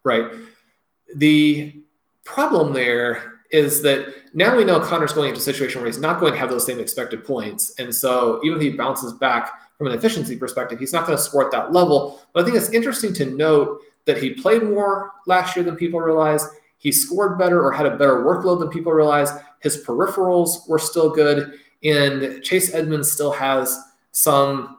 right? 0.05 0.31
The 1.15 1.83
problem 2.25 2.73
there 2.73 3.35
is 3.51 3.83
that 3.83 4.15
now 4.35 4.57
we 4.57 4.65
know 4.65 4.81
Conner's 4.81 5.13
going 5.13 5.29
into 5.29 5.41
a 5.41 5.45
situation 5.45 5.81
where 5.81 5.87
he's 5.87 6.01
not 6.01 6.21
going 6.21 6.33
to 6.33 6.39
have 6.39 6.51
those 6.51 6.67
same 6.67 6.81
expected 6.81 7.25
points. 7.25 7.75
And 7.79 7.95
so 7.95 8.41
even 8.45 8.59
if 8.59 8.63
he 8.63 8.71
bounces 8.71 9.13
back 9.15 9.53
from 9.79 9.87
an 9.87 9.93
efficiency 9.93 10.37
perspective, 10.37 10.79
he's 10.79 10.93
not 10.93 11.07
going 11.07 11.17
to 11.17 11.23
score 11.23 11.45
at 11.45 11.53
that 11.53 11.73
level. 11.73 12.21
But 12.33 12.43
I 12.43 12.45
think 12.45 12.57
it's 12.57 12.71
interesting 12.71 13.15
to 13.15 13.27
note 13.27 13.81
that 14.05 14.19
he 14.23 14.31
played 14.31 14.63
more 14.63 15.13
last 15.27 15.57
year 15.57 15.65
than 15.65 15.77
people 15.77 16.01
realize. 16.01 16.47
He 16.79 16.93
scored 16.93 17.39
better 17.39 17.63
or 17.63 17.73
had 17.73 17.87
a 17.87 17.97
better 17.97 18.25
workload 18.25 18.59
than 18.61 18.69
people 18.69 18.93
realize. 18.93 19.31
His 19.61 19.85
peripherals 19.85 20.69
were 20.69 20.79
still 20.79 21.11
good. 21.11 21.59
And 21.83 22.43
Chase 22.43 22.75
Edmonds 22.75 23.11
still 23.11 23.33
has 23.33 23.79
some 24.13 24.79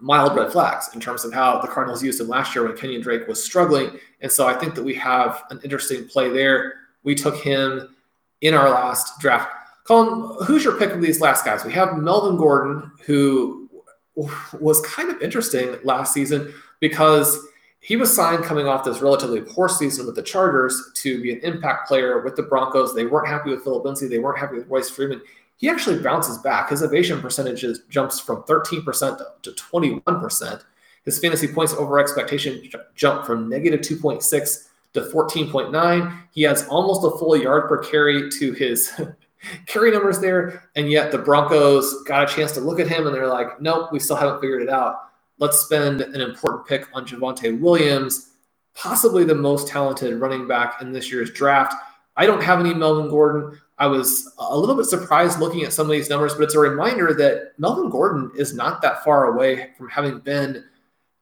mild 0.00 0.36
red 0.36 0.50
flags 0.50 0.90
in 0.94 1.00
terms 1.00 1.24
of 1.24 1.32
how 1.32 1.60
the 1.60 1.68
Cardinals 1.68 2.02
used 2.02 2.20
him 2.20 2.28
last 2.28 2.54
year 2.54 2.66
when 2.66 2.76
Kenyan 2.76 3.02
Drake 3.02 3.28
was 3.28 3.42
struggling. 3.42 3.98
And 4.20 4.30
so 4.30 4.46
I 4.46 4.54
think 4.54 4.74
that 4.74 4.82
we 4.82 4.94
have 4.94 5.44
an 5.50 5.60
interesting 5.62 6.06
play 6.06 6.28
there. 6.28 6.74
We 7.04 7.14
took 7.14 7.36
him 7.36 7.94
in 8.40 8.54
our 8.54 8.68
last 8.68 9.20
draft. 9.20 9.50
Colm, 9.86 10.44
who's 10.44 10.64
your 10.64 10.78
pick 10.78 10.90
of 10.90 11.00
these 11.00 11.20
last 11.20 11.44
guys? 11.44 11.64
We 11.64 11.72
have 11.72 11.96
Melvin 11.96 12.36
Gordon, 12.36 12.90
who 13.04 13.68
was 14.14 14.80
kind 14.82 15.10
of 15.10 15.20
interesting 15.22 15.76
last 15.84 16.12
season 16.12 16.52
because 16.80 17.38
he 17.80 17.96
was 17.96 18.14
signed 18.14 18.44
coming 18.44 18.68
off 18.68 18.84
this 18.84 19.00
relatively 19.00 19.40
poor 19.40 19.68
season 19.68 20.06
with 20.06 20.14
the 20.14 20.22
Chargers 20.22 20.92
to 20.96 21.20
be 21.20 21.32
an 21.32 21.40
impact 21.40 21.88
player 21.88 22.20
with 22.22 22.36
the 22.36 22.42
Broncos. 22.42 22.94
They 22.94 23.06
weren't 23.06 23.26
happy 23.26 23.50
with 23.50 23.64
Phillip 23.64 23.84
Lindsay. 23.84 24.06
They 24.06 24.18
weren't 24.18 24.38
happy 24.38 24.56
with 24.56 24.68
Royce 24.68 24.90
Freeman. 24.90 25.20
He 25.62 25.68
actually 25.68 26.00
bounces 26.00 26.38
back. 26.38 26.70
His 26.70 26.82
evasion 26.82 27.20
percentages 27.20 27.82
jumps 27.88 28.18
from 28.18 28.42
13% 28.42 29.20
to 29.42 29.50
21%. 29.52 30.62
His 31.04 31.20
fantasy 31.20 31.46
points 31.46 31.72
over 31.72 32.00
expectation 32.00 32.68
jump 32.96 33.24
from 33.24 33.48
negative 33.48 33.80
2.6 33.80 34.68
to 34.94 35.00
14.9. 35.02 36.18
He 36.32 36.42
has 36.42 36.66
almost 36.66 37.04
a 37.04 37.16
full 37.16 37.36
yard 37.36 37.68
per 37.68 37.78
carry 37.78 38.28
to 38.28 38.52
his 38.54 39.00
carry 39.66 39.92
numbers 39.92 40.18
there. 40.18 40.68
And 40.74 40.90
yet 40.90 41.12
the 41.12 41.18
Broncos 41.18 42.02
got 42.08 42.28
a 42.28 42.34
chance 42.34 42.50
to 42.52 42.60
look 42.60 42.80
at 42.80 42.88
him 42.88 43.06
and 43.06 43.14
they're 43.14 43.28
like, 43.28 43.60
nope, 43.60 43.92
we 43.92 44.00
still 44.00 44.16
haven't 44.16 44.40
figured 44.40 44.62
it 44.62 44.68
out. 44.68 44.96
Let's 45.38 45.60
spend 45.60 46.00
an 46.00 46.20
important 46.20 46.66
pick 46.66 46.88
on 46.92 47.06
Javonte 47.06 47.60
Williams, 47.60 48.32
possibly 48.74 49.22
the 49.22 49.36
most 49.36 49.68
talented 49.68 50.20
running 50.20 50.48
back 50.48 50.82
in 50.82 50.90
this 50.90 51.12
year's 51.12 51.30
draft. 51.30 51.72
I 52.16 52.26
don't 52.26 52.42
have 52.42 52.60
any 52.60 52.74
Melvin 52.74 53.08
Gordon. 53.08 53.58
I 53.78 53.86
was 53.86 54.32
a 54.38 54.56
little 54.56 54.76
bit 54.76 54.86
surprised 54.86 55.40
looking 55.40 55.62
at 55.64 55.72
some 55.72 55.86
of 55.86 55.92
these 55.92 56.10
numbers, 56.10 56.34
but 56.34 56.44
it's 56.44 56.54
a 56.54 56.60
reminder 56.60 57.14
that 57.14 57.52
Melvin 57.58 57.90
Gordon 57.90 58.30
is 58.36 58.54
not 58.54 58.82
that 58.82 59.02
far 59.02 59.32
away 59.32 59.70
from 59.78 59.88
having 59.88 60.18
been, 60.18 60.64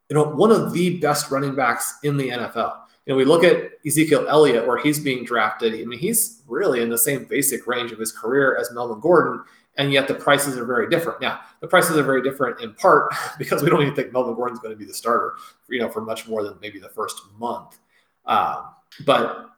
you 0.08 0.14
know, 0.14 0.24
one 0.24 0.50
of 0.50 0.72
the 0.72 0.98
best 0.98 1.30
running 1.30 1.54
backs 1.54 1.98
in 2.02 2.16
the 2.16 2.28
NFL. 2.28 2.80
You 3.06 3.14
know, 3.14 3.16
we 3.16 3.24
look 3.24 3.44
at 3.44 3.70
Ezekiel 3.86 4.26
Elliott, 4.28 4.66
where 4.66 4.78
he's 4.78 4.98
being 4.98 5.24
drafted. 5.24 5.74
I 5.74 5.84
mean, 5.84 5.98
he's 5.98 6.42
really 6.46 6.82
in 6.82 6.90
the 6.90 6.98
same 6.98 7.24
basic 7.24 7.66
range 7.66 7.92
of 7.92 7.98
his 7.98 8.12
career 8.12 8.56
as 8.56 8.72
Melvin 8.72 9.00
Gordon, 9.00 9.42
and 9.76 9.92
yet 9.92 10.06
the 10.06 10.14
prices 10.14 10.58
are 10.58 10.66
very 10.66 10.90
different. 10.90 11.20
Now, 11.20 11.40
the 11.60 11.66
prices 11.66 11.96
are 11.96 12.02
very 12.02 12.22
different 12.22 12.60
in 12.60 12.74
part 12.74 13.14
because 13.38 13.62
we 13.62 13.70
don't 13.70 13.82
even 13.82 13.94
think 13.94 14.12
Melvin 14.12 14.34
Gordon's 14.34 14.60
going 14.60 14.74
to 14.74 14.78
be 14.78 14.84
the 14.84 14.94
starter, 14.94 15.36
you 15.68 15.78
know, 15.78 15.88
for 15.88 16.02
much 16.02 16.28
more 16.28 16.42
than 16.42 16.58
maybe 16.60 16.78
the 16.78 16.88
first 16.90 17.22
month. 17.38 17.78
Um, 18.26 18.74
but 19.06 19.49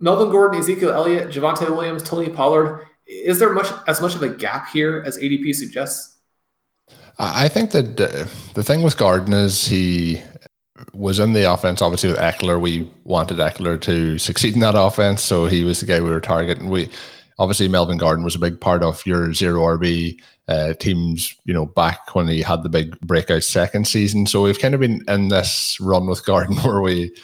Melvin 0.00 0.30
Gordon, 0.30 0.60
Ezekiel 0.60 0.90
Elliott, 0.90 1.30
Javonte 1.30 1.68
Williams, 1.70 2.02
Tony 2.02 2.28
Pollard. 2.28 2.86
Is 3.06 3.38
there 3.38 3.52
much 3.52 3.68
as 3.86 4.00
much 4.00 4.14
of 4.14 4.22
a 4.22 4.28
gap 4.28 4.68
here 4.70 5.02
as 5.06 5.16
ADP 5.18 5.54
suggests? 5.54 6.16
I 7.18 7.48
think 7.48 7.70
that 7.70 7.98
uh, 7.98 8.26
the 8.54 8.62
thing 8.62 8.82
with 8.82 8.98
Gordon 8.98 9.32
is 9.32 9.66
he 9.66 10.20
was 10.92 11.18
in 11.18 11.32
the 11.32 11.50
offense. 11.50 11.80
Obviously, 11.80 12.10
with 12.10 12.18
Ekeler, 12.18 12.60
we 12.60 12.90
wanted 13.04 13.38
Ekeler 13.38 13.80
to 13.82 14.18
succeed 14.18 14.54
in 14.54 14.60
that 14.60 14.74
offense, 14.74 15.22
so 15.22 15.46
he 15.46 15.64
was 15.64 15.80
the 15.80 15.86
guy 15.86 16.00
we 16.00 16.10
were 16.10 16.20
targeting. 16.20 16.68
We 16.68 16.90
obviously 17.38 17.68
Melvin 17.68 17.96
Gordon 17.96 18.24
was 18.24 18.34
a 18.34 18.40
big 18.40 18.60
part 18.60 18.82
of 18.82 19.04
your 19.06 19.32
zero 19.32 19.62
RB 19.62 20.20
uh, 20.48 20.74
teams. 20.74 21.34
You 21.44 21.54
know, 21.54 21.66
back 21.66 22.14
when 22.14 22.28
he 22.28 22.42
had 22.42 22.62
the 22.62 22.68
big 22.68 22.98
breakout 23.00 23.44
second 23.44 23.86
season. 23.86 24.26
So 24.26 24.42
we've 24.42 24.58
kind 24.58 24.74
of 24.74 24.80
been 24.80 25.02
in 25.08 25.28
this 25.28 25.78
run 25.80 26.06
with 26.06 26.26
Gordon 26.26 26.56
where 26.62 26.82
we 26.82 27.14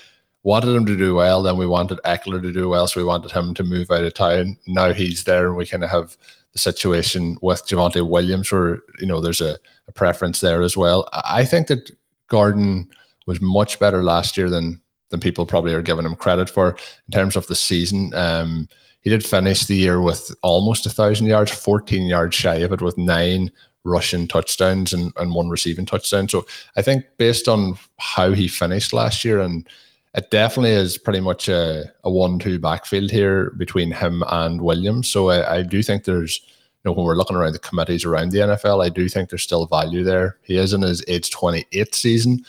wanted 0.42 0.75
him 0.75 0.87
to 0.87 0.96
do 0.96 1.14
well, 1.14 1.42
then 1.42 1.56
we 1.56 1.66
wanted 1.66 2.00
Ekeler 2.04 2.42
to 2.42 2.52
do 2.52 2.68
well, 2.68 2.87
so 2.87 3.00
we 3.00 3.06
wanted 3.06 3.30
him 3.30 3.54
to 3.54 3.64
move 3.64 3.90
out 3.90 4.04
of 4.04 4.14
town. 4.14 4.56
Now 4.66 4.92
he's 4.92 5.25
there, 5.25 5.46
and 5.46 5.56
we 5.56 5.66
kind 5.66 5.84
of 5.84 5.90
have 5.90 6.16
the 6.52 6.58
situation 6.58 7.38
with 7.40 7.66
Javonte 7.66 8.08
Williams, 8.08 8.50
where 8.50 8.80
you 8.99 9.06
know 9.06 9.20
there's 9.20 9.40
a, 9.40 9.58
a 9.88 9.92
preference 9.92 10.40
there 10.40 10.62
as 10.62 10.76
well. 10.76 11.08
I 11.12 11.44
think 11.44 11.68
that 11.68 11.90
Gordon 12.28 12.90
was 13.26 13.40
much 13.40 13.78
better 13.78 14.02
last 14.02 14.37
year 14.37 14.50
than 14.50 14.80
than 15.11 15.20
people 15.20 15.46
probably 15.46 15.75
are 15.75 15.82
giving 15.82 16.06
him 16.06 16.16
credit 16.16 16.50
for 16.50 16.70
in 16.70 17.12
terms 17.12 17.37
of 17.37 17.46
the 17.46 17.54
season. 17.54 18.12
Um, 18.14 18.68
he 19.02 19.11
did 19.11 19.25
finish 19.25 19.66
the 19.66 19.76
year 19.76 20.00
with 20.00 20.34
almost 20.42 20.87
a 20.87 20.90
thousand 20.90 21.26
yards, 21.26 21.52
14 21.52 22.06
yards 22.06 22.34
shy 22.34 22.56
of 22.56 22.72
it, 22.72 22.80
with 22.80 22.96
nine 22.96 23.50
rushing 23.84 24.28
touchdowns 24.28 24.92
and, 24.92 25.12
and 25.16 25.34
one 25.34 25.49
receiving 25.49 25.84
touchdown. 25.84 26.28
So 26.28 26.46
I 26.76 26.82
think 26.82 27.04
based 27.18 27.49
on 27.49 27.76
how 27.99 28.32
he 28.32 28.49
finished 28.49 28.92
last 28.92 29.25
year, 29.25 29.40
and 29.40 29.68
it 30.14 30.31
definitely 30.31 30.73
is 30.73 30.99
pretty 30.99 31.21
much 31.21 31.49
a, 31.49 31.90
a 32.04 32.11
one-two 32.11 32.59
backfield 32.59 33.11
here 33.11 33.50
between 33.57 33.90
him 33.90 34.23
and 34.28 34.61
Williams. 34.61 35.09
So 35.09 35.31
I, 35.31 35.59
I 35.59 35.62
do 35.62 35.83
think 35.83 36.04
there's 36.04 36.40
you 36.85 36.90
know, 36.90 36.92
when 36.95 37.07
we're 37.07 37.16
looking 37.16 37.37
around 37.37 37.52
the 37.52 37.61
committees 37.61 38.04
around 38.04 38.33
the 38.33 38.40
NFL, 38.40 38.85
I 38.85 38.88
do 38.88 39.09
think 39.09 39.31
there's 39.31 39.42
still 39.42 39.66
value 39.66 40.02
there. 40.02 40.38
He 40.42 40.57
is 40.57 40.73
in 40.73 40.83
his 40.83 41.04
age 41.07 41.31
28 41.31 41.95
season. 41.95 42.45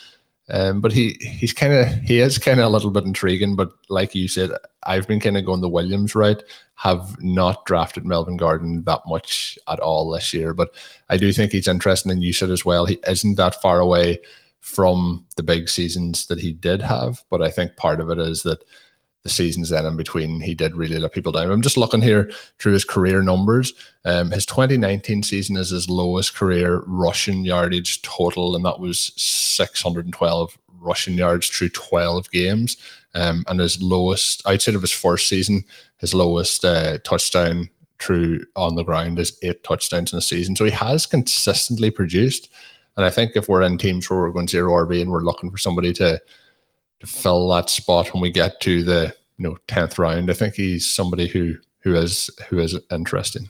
Um, 0.50 0.82
but 0.82 0.92
he 0.92 1.16
he's 1.20 1.54
kind 1.54 1.72
of 1.72 1.88
he 2.02 2.20
is 2.20 2.36
kind 2.36 2.60
of 2.60 2.66
a 2.66 2.68
little 2.68 2.90
bit 2.90 3.04
intriguing. 3.04 3.56
But 3.56 3.70
like 3.88 4.14
you 4.14 4.28
said, 4.28 4.50
I've 4.82 5.08
been 5.08 5.20
kind 5.20 5.38
of 5.38 5.46
going 5.46 5.62
the 5.62 5.68
Williams 5.70 6.14
route. 6.14 6.42
Have 6.74 7.16
not 7.22 7.64
drafted 7.64 8.04
Melvin 8.04 8.36
Gordon 8.36 8.82
that 8.84 9.00
much 9.06 9.58
at 9.68 9.80
all 9.80 10.10
this 10.10 10.34
year, 10.34 10.52
but 10.52 10.74
I 11.08 11.16
do 11.16 11.32
think 11.32 11.52
he's 11.52 11.68
interesting. 11.68 12.12
And 12.12 12.22
you 12.22 12.34
said 12.34 12.50
as 12.50 12.64
well, 12.64 12.84
he 12.84 12.98
isn't 13.06 13.36
that 13.36 13.62
far 13.62 13.80
away 13.80 14.18
from 14.64 15.26
the 15.36 15.42
big 15.42 15.68
seasons 15.68 16.26
that 16.26 16.40
he 16.40 16.50
did 16.50 16.80
have. 16.80 17.22
But 17.28 17.42
I 17.42 17.50
think 17.50 17.76
part 17.76 18.00
of 18.00 18.08
it 18.08 18.18
is 18.18 18.44
that 18.44 18.64
the 19.22 19.28
seasons 19.28 19.68
then 19.68 19.84
in 19.84 19.94
between, 19.94 20.40
he 20.40 20.54
did 20.54 20.74
really 20.74 20.98
let 20.98 21.12
people 21.12 21.32
down. 21.32 21.50
I'm 21.50 21.60
just 21.60 21.76
looking 21.76 22.00
here 22.00 22.30
through 22.58 22.72
his 22.72 22.84
career 22.84 23.20
numbers. 23.20 23.74
Um, 24.06 24.30
his 24.30 24.46
2019 24.46 25.22
season 25.22 25.58
is 25.58 25.68
his 25.68 25.90
lowest 25.90 26.34
career 26.34 26.82
rushing 26.86 27.44
yardage 27.44 28.00
total, 28.00 28.56
and 28.56 28.64
that 28.64 28.80
was 28.80 29.12
612 29.16 30.58
rushing 30.80 31.14
yards 31.14 31.48
through 31.50 31.68
12 31.68 32.30
games. 32.30 32.78
Um, 33.14 33.44
and 33.46 33.60
his 33.60 33.82
lowest, 33.82 34.46
outside 34.46 34.74
of 34.74 34.82
his 34.82 34.92
first 34.92 35.28
season, 35.28 35.64
his 35.98 36.14
lowest 36.14 36.64
uh, 36.64 36.98
touchdown 37.04 37.68
through 37.98 38.46
on 38.56 38.76
the 38.76 38.82
ground 38.82 39.18
is 39.18 39.38
eight 39.42 39.62
touchdowns 39.62 40.12
in 40.12 40.18
a 40.18 40.22
season. 40.22 40.56
So 40.56 40.64
he 40.64 40.70
has 40.70 41.04
consistently 41.04 41.90
produced. 41.90 42.48
And 42.96 43.04
I 43.04 43.10
think 43.10 43.32
if 43.34 43.48
we're 43.48 43.62
in 43.62 43.78
teams 43.78 44.08
where 44.08 44.20
we're 44.20 44.30
going 44.30 44.48
zero 44.48 44.72
RB 44.72 45.02
and 45.02 45.10
we're 45.10 45.20
looking 45.20 45.50
for 45.50 45.58
somebody 45.58 45.92
to 45.94 46.20
to 47.00 47.06
fill 47.06 47.48
that 47.48 47.68
spot 47.68 48.12
when 48.12 48.20
we 48.20 48.30
get 48.30 48.60
to 48.60 48.82
the 48.82 49.14
you 49.38 49.48
know 49.48 49.56
tenth 49.68 49.98
round. 49.98 50.30
I 50.30 50.34
think 50.34 50.54
he's 50.54 50.88
somebody 50.88 51.26
who 51.26 51.56
who 51.80 51.94
is 51.94 52.30
who 52.48 52.58
is 52.58 52.78
interesting. 52.90 53.48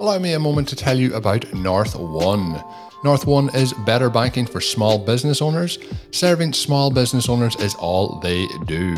Allow 0.00 0.18
me 0.18 0.32
a 0.34 0.38
moment 0.38 0.68
to 0.68 0.76
tell 0.76 0.96
you 0.96 1.14
about 1.14 1.52
North 1.54 1.96
One. 1.96 2.62
North 3.02 3.26
One 3.26 3.52
is 3.54 3.72
better 3.84 4.10
banking 4.10 4.46
for 4.46 4.60
small 4.60 4.98
business 4.98 5.42
owners. 5.42 5.78
Serving 6.12 6.52
small 6.52 6.90
business 6.90 7.28
owners 7.28 7.56
is 7.56 7.74
all 7.76 8.20
they 8.20 8.46
do. 8.66 8.94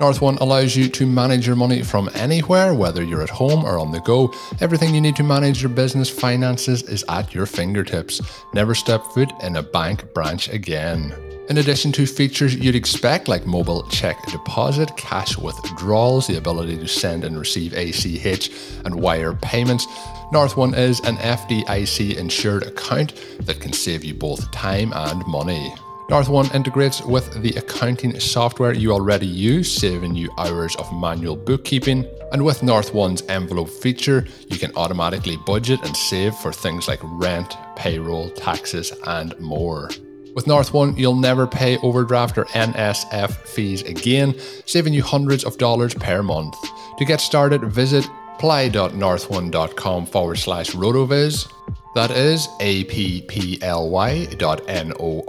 North 0.00 0.20
One 0.20 0.36
allows 0.38 0.76
you 0.76 0.88
to 0.88 1.06
manage 1.06 1.46
your 1.46 1.56
money 1.56 1.82
from 1.82 2.08
anywhere, 2.14 2.72
whether 2.72 3.02
you're 3.02 3.22
at 3.22 3.30
home 3.30 3.64
or 3.64 3.78
on 3.78 3.90
the 3.90 4.00
go. 4.00 4.32
Everything 4.60 4.94
you 4.94 5.00
need 5.00 5.16
to 5.16 5.24
manage 5.24 5.60
your 5.60 5.70
business 5.70 6.08
finances 6.08 6.84
is 6.84 7.04
at 7.08 7.34
your 7.34 7.46
fingertips. 7.46 8.20
Never 8.54 8.76
step 8.76 9.04
foot 9.06 9.32
in 9.42 9.56
a 9.56 9.62
bank 9.62 10.14
branch 10.14 10.48
again. 10.48 11.12
In 11.48 11.58
addition 11.58 11.90
to 11.92 12.06
features 12.06 12.54
you'd 12.54 12.76
expect 12.76 13.26
like 13.26 13.46
mobile 13.46 13.82
check 13.88 14.24
deposit, 14.26 14.96
cash 14.96 15.36
withdrawals, 15.36 16.26
the 16.26 16.36
ability 16.36 16.76
to 16.76 16.86
send 16.86 17.24
and 17.24 17.38
receive 17.38 17.72
ACH 17.72 18.50
and 18.84 18.94
wire 18.94 19.34
payments, 19.34 19.86
North 20.30 20.56
One 20.56 20.74
is 20.74 21.00
an 21.00 21.16
FDIC 21.16 22.16
insured 22.16 22.64
account 22.64 23.14
that 23.40 23.60
can 23.60 23.72
save 23.72 24.04
you 24.04 24.14
both 24.14 24.50
time 24.52 24.92
and 24.92 25.26
money. 25.26 25.74
North 26.10 26.30
One 26.30 26.50
integrates 26.54 27.02
with 27.02 27.42
the 27.42 27.50
accounting 27.50 28.18
software 28.18 28.72
you 28.72 28.92
already 28.92 29.26
use, 29.26 29.70
saving 29.70 30.14
you 30.14 30.30
hours 30.38 30.74
of 30.76 30.90
manual 30.90 31.36
bookkeeping. 31.36 32.06
And 32.32 32.46
with 32.46 32.62
North 32.62 32.94
One's 32.94 33.20
envelope 33.28 33.68
feature, 33.68 34.26
you 34.48 34.56
can 34.56 34.74
automatically 34.74 35.36
budget 35.44 35.80
and 35.84 35.94
save 35.94 36.34
for 36.36 36.50
things 36.50 36.88
like 36.88 37.00
rent, 37.02 37.58
payroll, 37.76 38.30
taxes, 38.30 38.90
and 39.06 39.38
more. 39.38 39.90
With 40.34 40.46
North 40.46 40.72
One, 40.72 40.96
you'll 40.96 41.14
never 41.14 41.46
pay 41.46 41.76
overdraft 41.78 42.38
or 42.38 42.46
NSF 42.46 43.32
fees 43.46 43.82
again, 43.82 44.34
saving 44.64 44.94
you 44.94 45.02
hundreds 45.02 45.44
of 45.44 45.58
dollars 45.58 45.92
per 45.92 46.22
month. 46.22 46.56
To 46.96 47.04
get 47.04 47.20
started, 47.20 47.62
visit 47.64 48.08
apply.northone.com 48.36 50.06
forward 50.06 50.36
slash 50.36 50.70
rotoviz. 50.70 51.52
That 51.98 52.12
is 52.12 52.46
apply 52.60 54.36
dot 54.38 54.60
n-o-r-t-h-o-n-e 54.68 55.24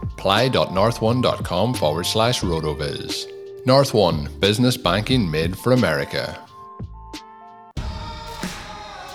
apply.northone.com 0.02 1.74
forward 1.74 2.06
slash 2.06 2.40
rotoviz. 2.40 3.26
North 3.64 3.94
One, 3.94 4.28
business 4.40 4.76
banking 4.76 5.30
made 5.30 5.56
for 5.56 5.72
America. 5.72 6.36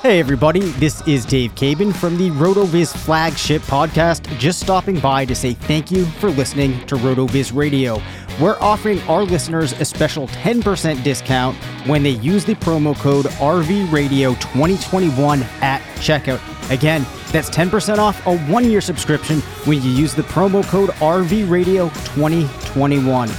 Hey 0.01 0.21
everybody, 0.21 0.61
this 0.61 1.05
is 1.05 1.25
Dave 1.25 1.53
Caban 1.55 1.93
from 1.93 2.17
the 2.17 2.29
RotoViz 2.29 2.95
flagship 2.95 3.61
podcast, 3.63 4.25
just 4.39 4.61
stopping 4.61 4.97
by 5.01 5.25
to 5.25 5.35
say 5.35 5.53
thank 5.53 5.91
you 5.91 6.05
for 6.05 6.29
listening 6.29 6.79
to 6.85 6.95
RotoViz 6.95 7.53
Radio. 7.53 8.01
We're 8.39 8.57
offering 8.61 9.01
our 9.01 9.23
listeners 9.23 9.73
a 9.73 9.85
special 9.85 10.29
10% 10.29 11.03
discount 11.03 11.57
when 11.85 12.01
they 12.03 12.11
use 12.11 12.45
the 12.45 12.55
promo 12.55 12.97
code 12.97 13.25
RVRadio2021 13.25 15.41
at 15.61 15.81
checkout. 15.97 16.39
Again, 16.71 17.05
that's 17.33 17.49
10% 17.49 17.97
off 17.97 18.25
a 18.25 18.37
one 18.47 18.71
year 18.71 18.79
subscription 18.79 19.41
when 19.65 19.81
you 19.81 19.91
use 19.91 20.15
the 20.15 20.21
promo 20.21 20.63
code 20.63 20.91
RVRadio2021. 20.91 23.29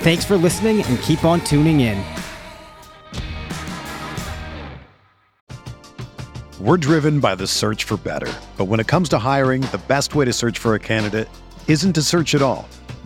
Thanks 0.00 0.26
for 0.26 0.36
listening 0.36 0.84
and 0.84 0.98
keep 0.98 1.24
on 1.24 1.40
tuning 1.40 1.80
in. 1.80 2.04
We're 6.60 6.76
driven 6.76 7.20
by 7.20 7.34
the 7.34 7.46
search 7.46 7.84
for 7.84 7.96
better. 7.96 8.30
But 8.58 8.66
when 8.66 8.78
it 8.78 8.86
comes 8.86 9.08
to 9.10 9.18
hiring, 9.18 9.62
the 9.62 9.80
best 9.88 10.14
way 10.14 10.26
to 10.26 10.32
search 10.34 10.58
for 10.58 10.74
a 10.74 10.78
candidate 10.78 11.30
isn't 11.66 11.94
to 11.94 12.02
search 12.02 12.34
at 12.34 12.42
all. 12.42 12.68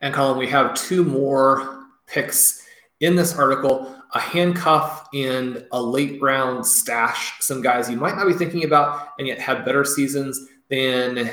And 0.00 0.14
Colm, 0.14 0.38
we 0.38 0.48
have 0.48 0.74
two 0.74 1.04
more 1.04 1.84
picks 2.06 2.64
in 3.00 3.16
this 3.16 3.34
article 3.36 3.96
a 4.12 4.18
handcuff 4.18 5.08
and 5.14 5.64
a 5.70 5.80
late 5.80 6.20
round 6.20 6.66
stash. 6.66 7.34
Some 7.40 7.62
guys 7.62 7.88
you 7.88 7.96
might 7.96 8.16
not 8.16 8.26
be 8.26 8.32
thinking 8.32 8.64
about 8.64 9.10
and 9.18 9.28
yet 9.28 9.38
had 9.38 9.64
better 9.64 9.84
seasons 9.84 10.48
than 10.68 11.30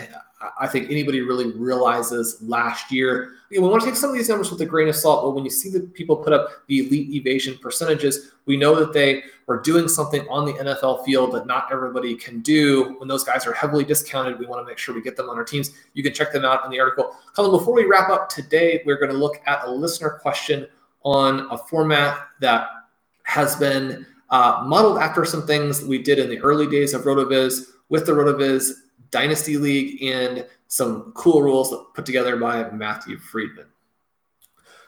I 0.60 0.68
think 0.68 0.92
anybody 0.92 1.22
really 1.22 1.52
realizes 1.54 2.40
last 2.44 2.92
year. 2.92 3.34
we 3.50 3.58
want 3.60 3.82
to 3.82 3.88
take 3.88 3.96
some 3.96 4.12
of 4.12 4.16
these 4.16 4.30
numbers 4.30 4.52
with 4.52 4.62
a 4.62 4.66
grain 4.66 4.88
of 4.88 4.96
salt, 4.96 5.24
but 5.24 5.32
when 5.32 5.44
you 5.44 5.50
see 5.50 5.72
the 5.72 5.80
people 5.80 6.16
put 6.16 6.32
up 6.32 6.50
the 6.68 6.86
elite 6.86 7.10
evasion 7.10 7.58
percentages, 7.60 8.32
we 8.46 8.56
know 8.56 8.76
that 8.76 8.94
they 8.94 9.24
are 9.48 9.60
doing 9.60 9.88
something 9.88 10.28
on 10.30 10.46
the 10.46 10.54
NFL 10.54 11.04
field 11.06 11.34
that 11.34 11.48
not 11.48 11.72
everybody 11.72 12.16
can 12.16 12.42
do. 12.42 12.96
When 13.00 13.08
those 13.08 13.24
guys 13.24 13.48
are 13.48 13.54
heavily 13.54 13.84
discounted, 13.84 14.38
we 14.38 14.46
want 14.46 14.62
to 14.62 14.70
make 14.70 14.78
sure 14.78 14.94
we 14.94 15.02
get 15.02 15.18
them 15.18 15.28
on 15.28 15.38
our 15.38 15.44
teams. 15.44 15.72
You 15.96 16.04
can 16.04 16.14
check 16.14 16.32
them 16.32 16.46
out 16.46 16.64
in 16.66 16.70
the 16.70 16.80
article. 16.80 17.16
Colm, 17.36 17.50
before 17.52 17.74
we 17.74 17.86
wrap 17.86 18.10
up 18.10 18.30
today, 18.30 18.84
we're 18.86 19.00
going 19.00 19.12
to 19.12 19.18
look 19.18 19.42
at 19.48 19.66
a 19.66 19.72
listener 19.72 20.20
question 20.22 20.68
on 21.04 21.48
a 21.52 21.58
format 21.58 22.28
that 22.42 22.68
has 23.24 23.56
been 23.56 24.06
uh, 24.30 24.64
modeled 24.68 25.00
after 25.00 25.26
some 25.26 25.48
things 25.48 25.84
we 25.84 26.02
did 26.02 26.20
in 26.20 26.30
the 26.30 26.40
early 26.40 26.68
days 26.68 26.94
of 26.94 27.04
RotoViz 27.04 27.66
with 27.90 28.06
the 28.06 28.12
RotoViz 28.12 28.72
Dynasty 29.12 29.58
League 29.58 30.02
and 30.04 30.46
some 30.68 31.12
cool 31.14 31.42
rules 31.42 31.74
put 31.94 32.06
together 32.06 32.36
by 32.38 32.70
Matthew 32.72 33.18
Freedman. 33.18 33.68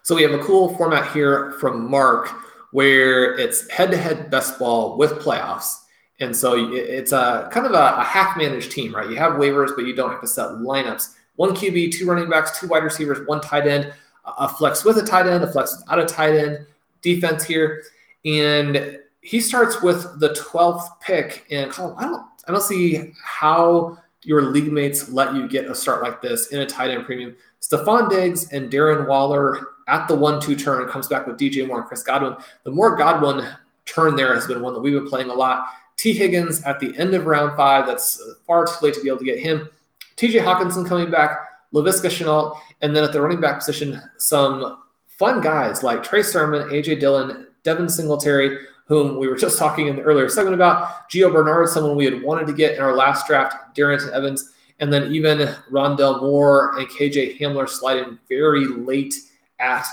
So 0.04 0.16
we 0.16 0.24
have 0.24 0.34
a 0.34 0.40
cool 0.40 0.76
format 0.76 1.12
here 1.14 1.52
from 1.60 1.90
Mark 1.90 2.30
where 2.72 3.38
it's 3.38 3.70
head-to-head 3.70 4.30
best 4.30 4.60
ball 4.60 4.98
with 4.98 5.14
playoffs. 5.14 5.84
And 6.20 6.36
so 6.36 6.72
it's 6.74 7.12
a 7.12 7.50
kind 7.52 7.66
of 7.66 7.72
a, 7.72 7.96
a 7.98 8.04
half 8.04 8.38
managed 8.38 8.72
team, 8.72 8.94
right? 8.94 9.10
You 9.10 9.16
have 9.16 9.34
waivers, 9.34 9.76
but 9.76 9.86
you 9.86 9.96
don't 9.96 10.12
have 10.12 10.22
to 10.22 10.28
set 10.28 10.50
lineups. 10.50 11.16
One 11.36 11.52
QB, 11.52 11.94
two 11.94 12.06
running 12.06 12.30
backs, 12.30 12.60
two 12.60 12.68
wide 12.68 12.84
receivers, 12.84 13.26
one 13.28 13.40
tight 13.40 13.68
end, 13.68 13.94
a 14.26 14.48
flex 14.48 14.84
with 14.84 14.98
a 14.98 15.04
tight 15.06 15.28
end, 15.28 15.44
a 15.44 15.52
flex 15.52 15.78
without 15.80 16.00
a 16.00 16.06
tight 16.06 16.36
end, 16.36 16.66
defense 17.02 17.44
here. 17.44 17.84
And 18.26 19.00
he 19.22 19.40
starts 19.40 19.82
with 19.82 20.20
the 20.20 20.30
12th 20.30 21.00
pick. 21.00 21.46
And 21.50 21.72
I 21.72 22.04
don't 22.04 22.26
I 22.48 22.52
don't 22.52 22.64
see 22.64 23.14
how 23.24 23.98
your 24.30 24.44
league 24.44 24.72
mates 24.72 25.10
let 25.10 25.34
you 25.34 25.48
get 25.48 25.66
a 25.66 25.74
start 25.74 26.04
like 26.04 26.22
this 26.22 26.50
in 26.50 26.60
a 26.60 26.66
tight 26.66 26.92
end 26.92 27.04
premium. 27.04 27.36
Stefon 27.62 28.12
Diggs 28.12 28.54
and 28.54 28.72
Darren 28.72 29.08
Waller 29.08 29.60
at 29.88 30.08
the 30.08 30.14
one-two 30.14 30.56
turn 30.56 30.88
comes 30.88 31.08
back 31.08 31.26
with 31.26 31.36
DJ 31.36 31.66
Moore 31.66 31.80
and 31.80 31.88
Chris 31.88 32.04
Godwin. 32.04 32.36
The 32.64 32.70
more 32.70 32.96
Godwin 32.96 33.44
turn 33.86 34.16
there 34.16 34.36
has 34.36 34.46
been 34.46 34.62
one 34.62 34.76
that 34.76 34.82
we've 34.82 34.94
been 34.94 35.10
playing 35.10 35.32
a 35.32 35.34
lot. 35.34 35.70
Tee 35.98 36.14
Higgins 36.14 36.62
at 36.62 36.80
the 36.80 36.96
end 36.96 37.16
of 37.16 37.26
round 37.26 37.58
five. 37.58 37.88
That's 37.88 38.22
far 38.46 38.68
too 38.68 38.74
late 38.84 38.94
to 38.94 39.02
be 39.02 39.08
able 39.08 39.18
to 39.18 39.26
get 39.26 39.40
him. 39.40 39.68
TJ 40.16 40.44
Hockenson 40.44 40.88
coming 40.88 41.10
back, 41.10 41.40
Laviska 41.74 42.12
Shenault, 42.12 42.56
and 42.84 42.96
then 42.96 43.04
at 43.04 43.12
the 43.12 43.20
running 43.20 43.42
back 43.42 43.58
position, 43.58 44.00
some 44.20 44.78
fun 45.08 45.42
guys 45.42 45.82
like 45.82 46.04
Trey 46.04 46.22
Sermon, 46.22 46.70
AJ 46.70 47.00
Dillon, 47.00 47.48
Devin 47.64 47.90
Singletary, 47.90 48.60
whom 48.90 49.18
we 49.18 49.28
were 49.28 49.38
just 49.38 49.60
talking 49.60 49.88
in 49.88 49.96
the 49.96 50.02
earlier 50.02 50.28
segment 50.28 50.56
about. 50.56 51.08
Gio 51.10 51.32
Bernard, 51.32 51.70
someone 51.70 51.96
we 51.96 52.06
had 52.06 52.22
wanted 52.24 52.48
to 52.48 52.54
get 52.54 52.76
in 52.76 52.82
our 52.82 52.96
last 52.96 53.28
draft, 53.28 53.76
Darrynton 53.78 54.12
Evans, 54.12 54.52
and 54.80 54.92
then 54.92 55.14
even 55.14 55.38
Rondale 55.72 56.22
Moore 56.22 56.78
and 56.78 56.90
KJ 56.90 57.40
Hamler 57.40 57.70
sliding 57.70 58.18
very 58.28 58.66
late 58.66 59.14
at 59.60 59.86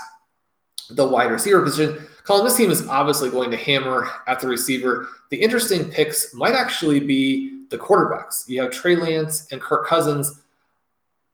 the 0.89 1.05
wide 1.05 1.29
receiver 1.29 1.61
position. 1.61 2.07
Colm, 2.23 2.43
this 2.43 2.57
team 2.57 2.71
is 2.71 2.87
obviously 2.87 3.29
going 3.29 3.51
to 3.51 3.57
hammer 3.57 4.09
at 4.25 4.39
the 4.39 4.47
receiver. 4.47 5.07
The 5.29 5.37
interesting 5.37 5.91
picks 5.91 6.33
might 6.33 6.55
actually 6.55 6.99
be 6.99 7.67
the 7.69 7.77
quarterbacks. 7.77 8.49
You 8.49 8.61
have 8.61 8.71
Trey 8.71 8.95
Lance 8.95 9.47
and 9.51 9.61
Kirk 9.61 9.85
Cousins. 9.85 10.41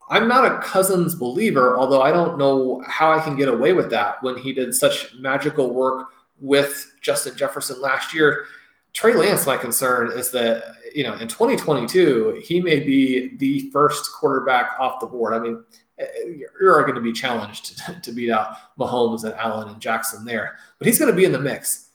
I'm 0.10 0.28
not 0.28 0.52
a 0.52 0.58
Cousins 0.60 1.16
believer, 1.16 1.78
although 1.78 2.02
I 2.02 2.12
don't 2.12 2.38
know 2.38 2.84
how 2.86 3.14
I 3.14 3.22
can 3.22 3.38
get 3.38 3.48
away 3.48 3.72
with 3.72 3.90
that 3.92 4.22
when 4.22 4.38
he 4.38 4.52
did 4.52 4.76
such 4.76 5.14
magical 5.16 5.74
work 5.74 6.10
with 6.44 6.94
Justin 7.02 7.36
Jefferson 7.38 7.82
last 7.82 8.14
year. 8.14 8.46
Trey 8.92 9.14
Lance, 9.14 9.48
my 9.48 9.58
concern 9.58 10.12
is 10.12 10.30
that, 10.32 10.76
you 10.94 11.04
know, 11.04 11.14
in 11.14 11.28
2022, 11.28 12.42
he 12.44 12.62
may 12.62 12.80
be 12.82 13.36
the 13.38 13.72
first 13.72 14.12
quarterback 14.14 14.72
off 14.78 15.00
the 15.00 15.08
board. 15.08 15.34
I 15.34 15.40
mean, 15.40 15.64
eh, 15.98 16.06
you're 16.60 16.84
going 16.84 16.96
to 16.96 17.02
be 17.02 17.14
challenged 17.14 17.78
to, 17.78 18.00
to 18.04 18.12
beat 18.12 18.30
out 18.30 18.58
Mahomes 18.78 19.24
and 19.24 19.34
Allen 19.36 19.70
and 19.70 19.82
Jackson 19.82 20.26
there, 20.26 20.58
but 20.78 20.86
he's 20.86 21.00
going 21.00 21.10
to 21.10 21.18
be 21.18 21.26
in 21.26 21.32
the 21.32 21.40
mix. 21.40 21.90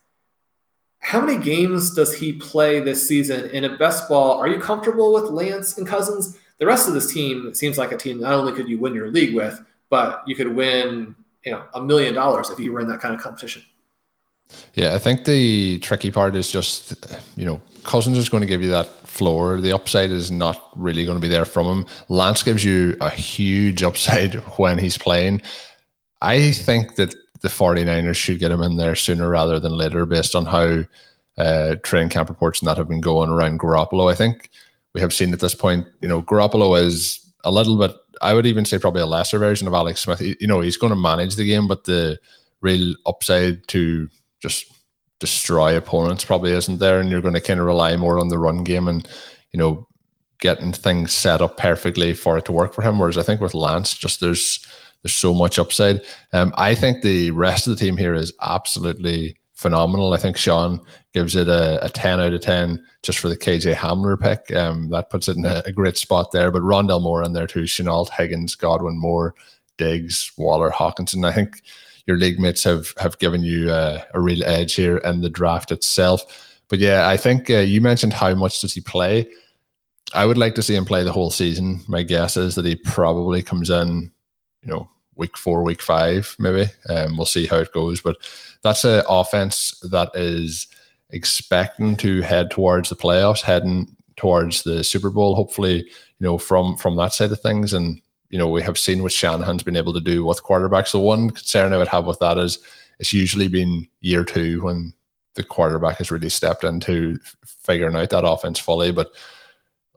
How 1.01 1.21
many 1.21 1.41
games 1.41 1.95
does 1.95 2.13
he 2.15 2.33
play 2.33 2.81
this 2.81 3.07
season? 3.07 3.51
in 3.51 3.65
a 3.65 3.77
best 3.77 4.09
ball, 4.09 4.39
are 4.39 4.49
you 4.49 4.59
comfortable 4.59 5.13
with 5.13 5.25
Lance 5.25 5.79
and 5.79 5.87
Cousins? 5.87 6.39
The 6.59 6.67
rest 6.67 6.89
of 6.89 6.95
this 6.95 7.13
team 7.13 7.55
seems 7.55 7.79
like 7.79 7.93
a 7.93 7.97
team 7.97 8.21
not 8.21 8.33
only 8.33 8.53
could 8.53 8.69
you 8.69 8.81
win 8.81 8.95
your 8.95 9.11
league 9.11 9.35
with, 9.35 9.63
but 9.91 10.25
you 10.27 10.35
could 10.35 10.53
win, 10.53 11.15
you 11.45 11.53
know, 11.53 11.65
a 11.75 11.81
million 11.81 12.15
dollars 12.15 12.51
if 12.51 12.59
you 12.59 12.73
were 12.73 12.81
in 12.81 12.89
that 12.89 13.01
kind 13.01 13.15
of 13.15 13.21
competition. 13.21 13.63
Yeah, 14.75 14.95
I 14.95 14.99
think 14.99 15.25
the 15.25 15.79
tricky 15.81 16.11
part 16.11 16.35
is 16.37 16.51
just, 16.51 16.95
you 17.37 17.45
know, 17.45 17.61
Cousins 17.85 18.19
is 18.19 18.29
going 18.29 18.41
to 18.43 18.47
give 18.47 18.63
you 18.63 18.71
that 18.71 18.87
floor. 19.07 19.61
The 19.61 19.73
upside 19.73 20.11
is 20.11 20.31
not 20.31 20.71
really 20.77 21.05
going 21.05 21.17
to 21.17 21.23
be 21.23 21.29
there 21.29 21.45
from 21.45 21.67
him. 21.67 21.87
Lance 22.09 22.43
gives 22.43 22.65
you 22.65 22.97
a 23.01 23.11
huge 23.11 23.83
upside 23.83 24.35
when 24.59 24.79
he's 24.79 24.99
playing. 24.99 25.43
I 26.21 26.53
think 26.53 26.97
that 26.97 27.15
the 27.41 27.49
49ers 27.49 28.17
should 28.17 28.39
get 28.39 28.51
him 28.51 28.63
in 28.63 28.77
there 28.77 28.95
sooner 28.95 29.29
rather 29.29 29.61
than 29.61 29.73
later 29.73 30.07
based 30.07 30.35
on 30.35 30.47
how 30.47 30.85
uh, 31.37 31.77
training 31.83 32.09
camp 32.09 32.29
reports 32.29 32.61
and 32.61 32.69
that 32.69 32.77
have 32.77 32.89
been 32.89 33.01
going 33.01 33.31
around 33.31 33.61
Garoppolo. 33.61 34.11
I 34.11 34.15
think 34.15 34.51
we 34.95 35.01
have 35.01 35.13
seen 35.13 35.33
at 35.33 35.41
this 35.41 35.55
point, 35.55 35.87
you 36.01 36.09
know, 36.09 36.23
Garoppolo 36.23 36.81
is 36.81 37.25
a 37.45 37.53
little 37.53 37.79
bit, 37.79 37.95
I 38.21 38.35
would 38.35 38.47
even 38.47 38.65
say 38.65 38.79
probably 38.79 39.03
a 39.03 39.07
lesser 39.07 39.39
version 39.39 39.69
of 39.69 39.75
Alex 39.75 40.01
Smith. 40.01 40.21
You 40.21 40.47
know, 40.47 40.61
he's 40.61 40.77
going 40.77 40.93
to 40.93 40.99
manage 40.99 41.37
the 41.37 41.47
game, 41.47 41.69
but 41.69 41.85
the 41.85 42.19
real 42.61 42.95
upside 43.07 43.67
to 43.69 44.09
just 44.40 44.72
destroy 45.20 45.77
opponents 45.77 46.24
probably 46.24 46.53
isn't 46.53 46.79
there. 46.79 47.01
And 47.01 47.11
you're 47.11 47.20
going 47.20 47.35
to 47.35 47.40
kind 47.40 47.61
of 47.61 47.66
rely 47.66 47.96
more 47.96 48.18
on 48.18 48.29
the 48.29 48.38
run 48.38 48.64
game 48.64 48.88
and, 48.88 49.07
you 49.53 49.59
know, 49.59 49.87
getting 50.40 50.72
things 50.72 51.12
set 51.12 51.40
up 51.40 51.57
perfectly 51.57 52.14
for 52.14 52.38
it 52.38 52.44
to 52.44 52.53
work 52.53 52.72
for 52.72 52.83
him. 52.83 52.98
Whereas 52.98 53.18
I 53.18 53.22
think 53.22 53.40
with 53.40 53.55
Lance, 53.55 53.94
just 53.94 54.20
there's, 54.20 54.64
there's 55.03 55.14
so 55.14 55.35
much 55.35 55.59
upside. 55.59 56.03
Um, 56.33 56.53
I 56.57 56.74
think 56.74 57.03
the 57.03 57.31
rest 57.33 57.66
of 57.66 57.77
the 57.77 57.85
team 57.85 57.96
here 57.96 58.14
is 58.14 58.33
absolutely 58.40 59.37
phenomenal. 59.55 60.12
I 60.12 60.18
think 60.18 60.37
Sean 60.37 60.81
gives 61.12 61.35
it 61.35 61.48
a, 61.48 61.85
a 61.85 61.88
10 61.88 62.20
out 62.20 62.33
of 62.33 62.40
10 62.40 62.85
just 63.03 63.18
for 63.18 63.29
the 63.29 63.37
KJ 63.37 63.74
Hamler 63.74 64.18
pick. 64.20 64.57
Um, 64.57 64.88
that 64.90 65.11
puts 65.11 65.27
it 65.27 65.37
in 65.37 65.44
a, 65.44 65.62
a, 65.66 65.72
great 65.72 65.96
spot 65.96 66.31
there. 66.31 66.53
But 66.53 66.62
Rondale 66.62 67.03
Moore 67.03 67.24
in 67.24 67.33
there 67.33 67.48
too, 67.48 67.62
Shenault, 67.62 68.11
Higgins, 68.11 68.55
Godwin, 68.55 68.96
Moore, 68.98 69.35
Diggs, 69.77 70.31
Waller, 70.38 70.70
Hockenson. 70.70 71.27
I 71.27 71.33
think 71.33 71.62
your 72.09 72.16
league 72.16 72.40
mates 72.40 72.64
have 72.64 72.94
have 72.99 73.18
given 73.18 73.44
you 73.44 73.71
a, 73.71 74.03
a 74.14 74.21
real 74.21 74.42
edge 74.44 74.75
here 74.75 74.97
in 74.99 75.21
the 75.21 75.29
draft 75.29 75.71
itself. 75.71 76.57
But 76.68 76.81
yeah, 76.81 77.07
I 77.07 77.16
think 77.16 77.51
uh, 77.51 77.59
you 77.59 77.81
mentioned 77.81 78.14
how 78.14 78.35
much 78.35 78.61
does 78.61 78.75
he 78.75 78.81
play. 78.81 79.29
I 80.14 80.25
would 80.25 80.38
like 80.38 80.55
to 80.55 80.62
see 80.62 80.75
him 80.75 80.87
play 80.87 81.05
the 81.05 81.12
whole 81.12 81.31
season. 81.31 81.83
My 81.87 82.03
guess 82.03 82.38
is 82.38 82.55
that 82.55 82.64
he 82.64 82.77
probably 82.77 83.42
comes 83.42 83.68
in, 83.68 84.11
you 84.62 84.68
know, 84.73 84.88
week 85.16 85.37
four, 85.37 85.62
week 85.62 85.83
five, 85.83 86.35
maybe. 86.38 86.71
Um, 86.88 87.18
we'll 87.18 87.27
see 87.27 87.47
how 87.47 87.59
it 87.59 87.73
goes. 87.75 88.01
But 88.01 88.16
that's 88.62 88.85
an 88.85 89.03
offense 89.07 89.79
that 89.90 90.11
is 90.14 90.66
expecting 91.11 91.94
to 91.99 92.23
head 92.23 92.51
towards 92.51 92.88
the 92.88 92.97
playoffs, 92.97 93.42
heading 93.42 93.94
towards 94.16 94.62
the 94.62 94.83
Super 94.83 95.11
Bowl. 95.11 95.35
Hopefully, 95.35 95.77
you 95.85 96.27
know, 96.27 96.38
from 96.38 96.79
from 96.79 96.97
that 96.97 97.12
side 97.12 97.33
of 97.33 97.40
things, 97.40 97.75
and 97.75 98.01
you 98.31 98.38
know, 98.38 98.49
we 98.49 98.62
have 98.62 98.79
seen 98.79 99.03
what 99.03 99.12
Shanahan's 99.12 99.62
been 99.62 99.77
able 99.77 99.95
to 99.95 100.01
do 100.01 100.25
with 100.25 100.43
quarterbacks. 100.43 100.88
So 100.88 101.01
one 101.01 101.31
concern 101.31 101.73
I 101.73 101.79
would 101.79 101.88
have 101.88 102.07
with 102.07 102.19
that 102.19 102.38
is 102.38 102.59
it's 102.99 103.12
usually 103.12 103.49
been 103.49 103.88
year 104.01 104.25
two 104.25 104.62
when 104.62 104.93
the 105.35 105.45
quarterback 105.45 105.99
has 105.99 106.11
really 106.11 106.29
stepped 106.29 106.64
into 106.64 107.19
figuring 107.47 107.97
out 107.97 108.11
that 108.11 108.27
offense 108.27 108.59
fully. 108.59 108.93
But 108.93 109.12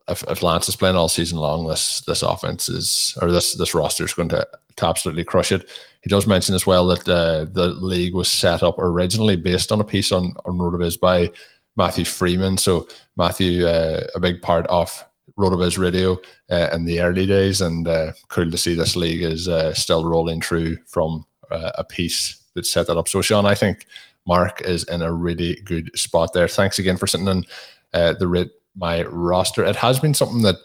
if, 0.07 0.23
if 0.29 0.43
Lance 0.43 0.69
is 0.69 0.75
playing 0.75 0.95
all 0.95 1.09
season 1.09 1.37
long, 1.37 1.67
this 1.67 2.01
this 2.01 2.21
offense 2.21 2.69
is 2.69 3.17
or 3.21 3.31
this 3.31 3.53
this 3.55 3.73
roster 3.73 4.05
is 4.05 4.13
going 4.13 4.29
to, 4.29 4.47
to 4.77 4.85
absolutely 4.85 5.23
crush 5.23 5.51
it. 5.51 5.69
He 6.01 6.09
does 6.09 6.27
mention 6.27 6.55
as 6.55 6.65
well 6.65 6.87
that 6.87 7.07
uh, 7.07 7.45
the 7.51 7.67
league 7.67 8.13
was 8.13 8.31
set 8.31 8.63
up 8.63 8.77
originally 8.79 9.35
based 9.35 9.71
on 9.71 9.81
a 9.81 9.85
piece 9.85 10.11
on 10.11 10.33
on 10.45 10.57
Rotoviz 10.57 10.99
by 10.99 11.31
Matthew 11.75 12.05
Freedman. 12.05 12.57
So 12.57 12.87
Matthew, 13.15 13.65
uh, 13.65 14.07
a 14.15 14.19
big 14.19 14.41
part 14.41 14.67
of 14.67 15.03
Rotoviz 15.41 15.77
Radio 15.77 16.19
uh, 16.49 16.69
in 16.71 16.85
the 16.85 17.01
early 17.01 17.25
days, 17.25 17.61
and 17.61 17.87
uh, 17.87 18.11
cool 18.29 18.49
to 18.49 18.57
see 18.57 18.75
this 18.75 18.95
league 18.95 19.23
is 19.23 19.47
uh, 19.47 19.73
still 19.73 20.05
rolling 20.05 20.41
through 20.41 20.77
from 20.85 21.25
uh, 21.49 21.71
a 21.75 21.83
piece 21.83 22.41
that 22.53 22.65
set 22.65 22.87
that 22.87 22.97
up. 22.97 23.07
So, 23.07 23.21
Shawn, 23.21 23.45
I 23.45 23.55
think 23.55 23.85
Mark 24.25 24.61
is 24.61 24.83
in 24.85 25.01
a 25.01 25.11
really 25.11 25.55
good 25.65 25.97
spot 25.97 26.33
there. 26.33 26.47
Thanks 26.47 26.79
again 26.79 26.97
for 26.97 27.07
sitting 27.07 27.27
in 27.27 27.45
uh, 27.93 28.13
the 28.13 28.49
my 28.75 29.03
roster. 29.03 29.65
It 29.65 29.75
has 29.75 29.99
been 29.99 30.13
something 30.13 30.43
that 30.43 30.55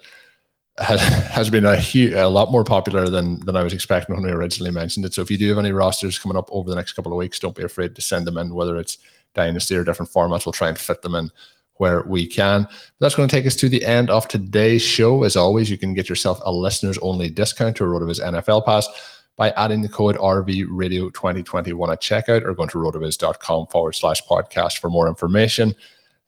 has, 0.79 1.01
has 1.31 1.51
been 1.51 1.65
a, 1.65 1.81
a 2.13 2.29
lot 2.29 2.53
more 2.53 2.65
popular 2.65 3.09
than 3.09 3.41
than 3.47 3.57
I 3.57 3.63
was 3.63 3.73
expecting 3.73 4.15
when 4.15 4.25
we 4.25 4.31
originally 4.31 4.71
mentioned 4.71 5.07
it. 5.07 5.15
So, 5.15 5.23
if 5.23 5.31
you 5.31 5.39
do 5.39 5.49
have 5.49 5.59
any 5.59 5.73
rosters 5.73 6.19
coming 6.19 6.37
up 6.37 6.49
over 6.53 6.69
the 6.69 6.77
next 6.77 6.93
couple 6.93 7.13
of 7.13 7.19
weeks, 7.19 7.39
don't 7.39 7.57
be 7.57 7.65
afraid 7.65 7.95
to 7.95 8.03
send 8.03 8.27
them 8.27 8.39
in, 8.39 8.55
whether 8.55 8.77
it's 8.77 8.99
dynasty 9.35 9.77
or 9.77 9.85
different 9.85 10.11
formats. 10.11 10.47
We'll 10.47 10.53
try 10.53 10.69
and 10.69 10.79
fit 10.79 11.03
them 11.03 11.15
in 11.15 11.31
where 11.79 12.03
we 12.03 12.27
can. 12.27 12.67
That's 13.01 13.15
going 13.15 13.29
to 13.29 13.35
take 13.35 13.47
us 13.47 13.57
to 13.57 13.69
the 13.69 13.85
end 13.85 14.11
of 14.11 14.29
today's 14.29 14.83
show. 14.83 15.23
As 15.23 15.37
always, 15.37 15.71
you 15.71 15.79
can 15.79 15.95
get 15.95 16.09
yourself 16.09 16.41
a 16.45 16.53
listeners 16.53 16.99
only 16.99 17.31
discount 17.31 17.77
to 17.77 17.85
Rotoviz 17.85 18.21
NFL 18.21 18.65
Pass 18.65 18.89
by 19.37 19.51
adding 19.51 19.83
the 19.83 19.89
code 19.89 20.17
RVRadio2021 20.17 21.93
at 21.93 22.03
checkout 22.03 22.45
or 22.45 22.55
going 22.55 22.71
to 22.71 22.79
rotoviz.com 22.79 23.67
forward 23.67 23.93
slash 23.93 24.23
podcast 24.23 24.79
for 24.79 24.89
more 24.89 25.09
information. 25.09 25.75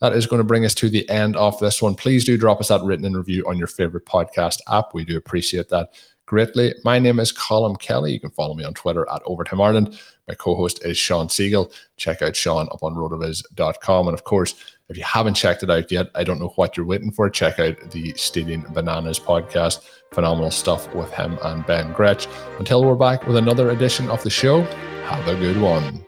That 0.01 0.13
is 0.13 0.27
going 0.27 0.39
to 0.39 0.45
bring 0.45 0.65
us 0.65 0.75
to 0.77 0.89
the 0.89 1.09
end 1.09 1.37
of 1.37 1.59
this 1.59 1.83
one. 1.83 1.95
Please 1.95 2.25
do 2.25 2.37
drop 2.37 2.61
us 2.61 2.69
that 2.69 2.83
written 2.85 3.13
review 3.15 3.45
on 3.49 3.59
your 3.59 3.67
favorite 3.67 4.05
podcast 4.05 4.61
app. 4.69 4.95
We 4.95 5.05
do 5.05 5.17
appreciate 5.17 5.69
that 5.71 5.91
greatly. 6.29 6.75
My 6.85 6.99
name 6.99 7.19
is 7.19 7.33
Colm 7.33 7.81
Kelly. 7.81 8.13
You 8.13 8.21
can 8.21 8.31
follow 8.31 8.55
me 8.55 8.63
on 8.63 8.75
Twitter 8.75 9.09
at 9.11 9.23
Overtime 9.25 9.63
Ireland. 9.63 9.99
My 10.29 10.35
co-host 10.35 10.85
is 10.85 10.99
Shawn 10.99 11.29
Siegele. 11.29 11.73
Check 11.97 12.21
out 12.21 12.37
Shawn 12.37 12.69
up 12.71 12.83
on 12.83 12.95
rotoviz.com. 12.95 14.09
And 14.09 14.15
of 14.15 14.25
course, 14.25 14.55
if 14.91 14.97
you 14.99 15.03
haven't 15.03 15.35
checked 15.35 15.63
it 15.63 15.71
out 15.71 15.91
yet, 15.91 16.11
I 16.15 16.25
don't 16.25 16.39
know 16.39 16.53
what 16.57 16.77
you're 16.77 16.85
waiting 16.85 17.13
for. 17.13 17.31
Check 17.31 17.59
out 17.59 17.91
the 17.91 18.13
Stealing 18.15 18.67
Bananas 18.75 19.19
podcast. 19.19 19.81
Phenomenal 20.13 20.51
stuff 20.51 20.95
with 20.95 21.11
him 21.13 21.39
and 21.43 21.65
Ben 21.67 21.93
Gretch. 21.95 22.29
Until 22.59 22.85
we're 22.85 22.95
back 22.95 23.27
with 23.27 23.37
another 23.37 23.71
edition 23.71 24.11
of 24.11 24.23
the 24.23 24.31
show, 24.31 24.63
have 25.07 25.27
a 25.29 25.35
good 25.35 25.61
one. 25.61 26.08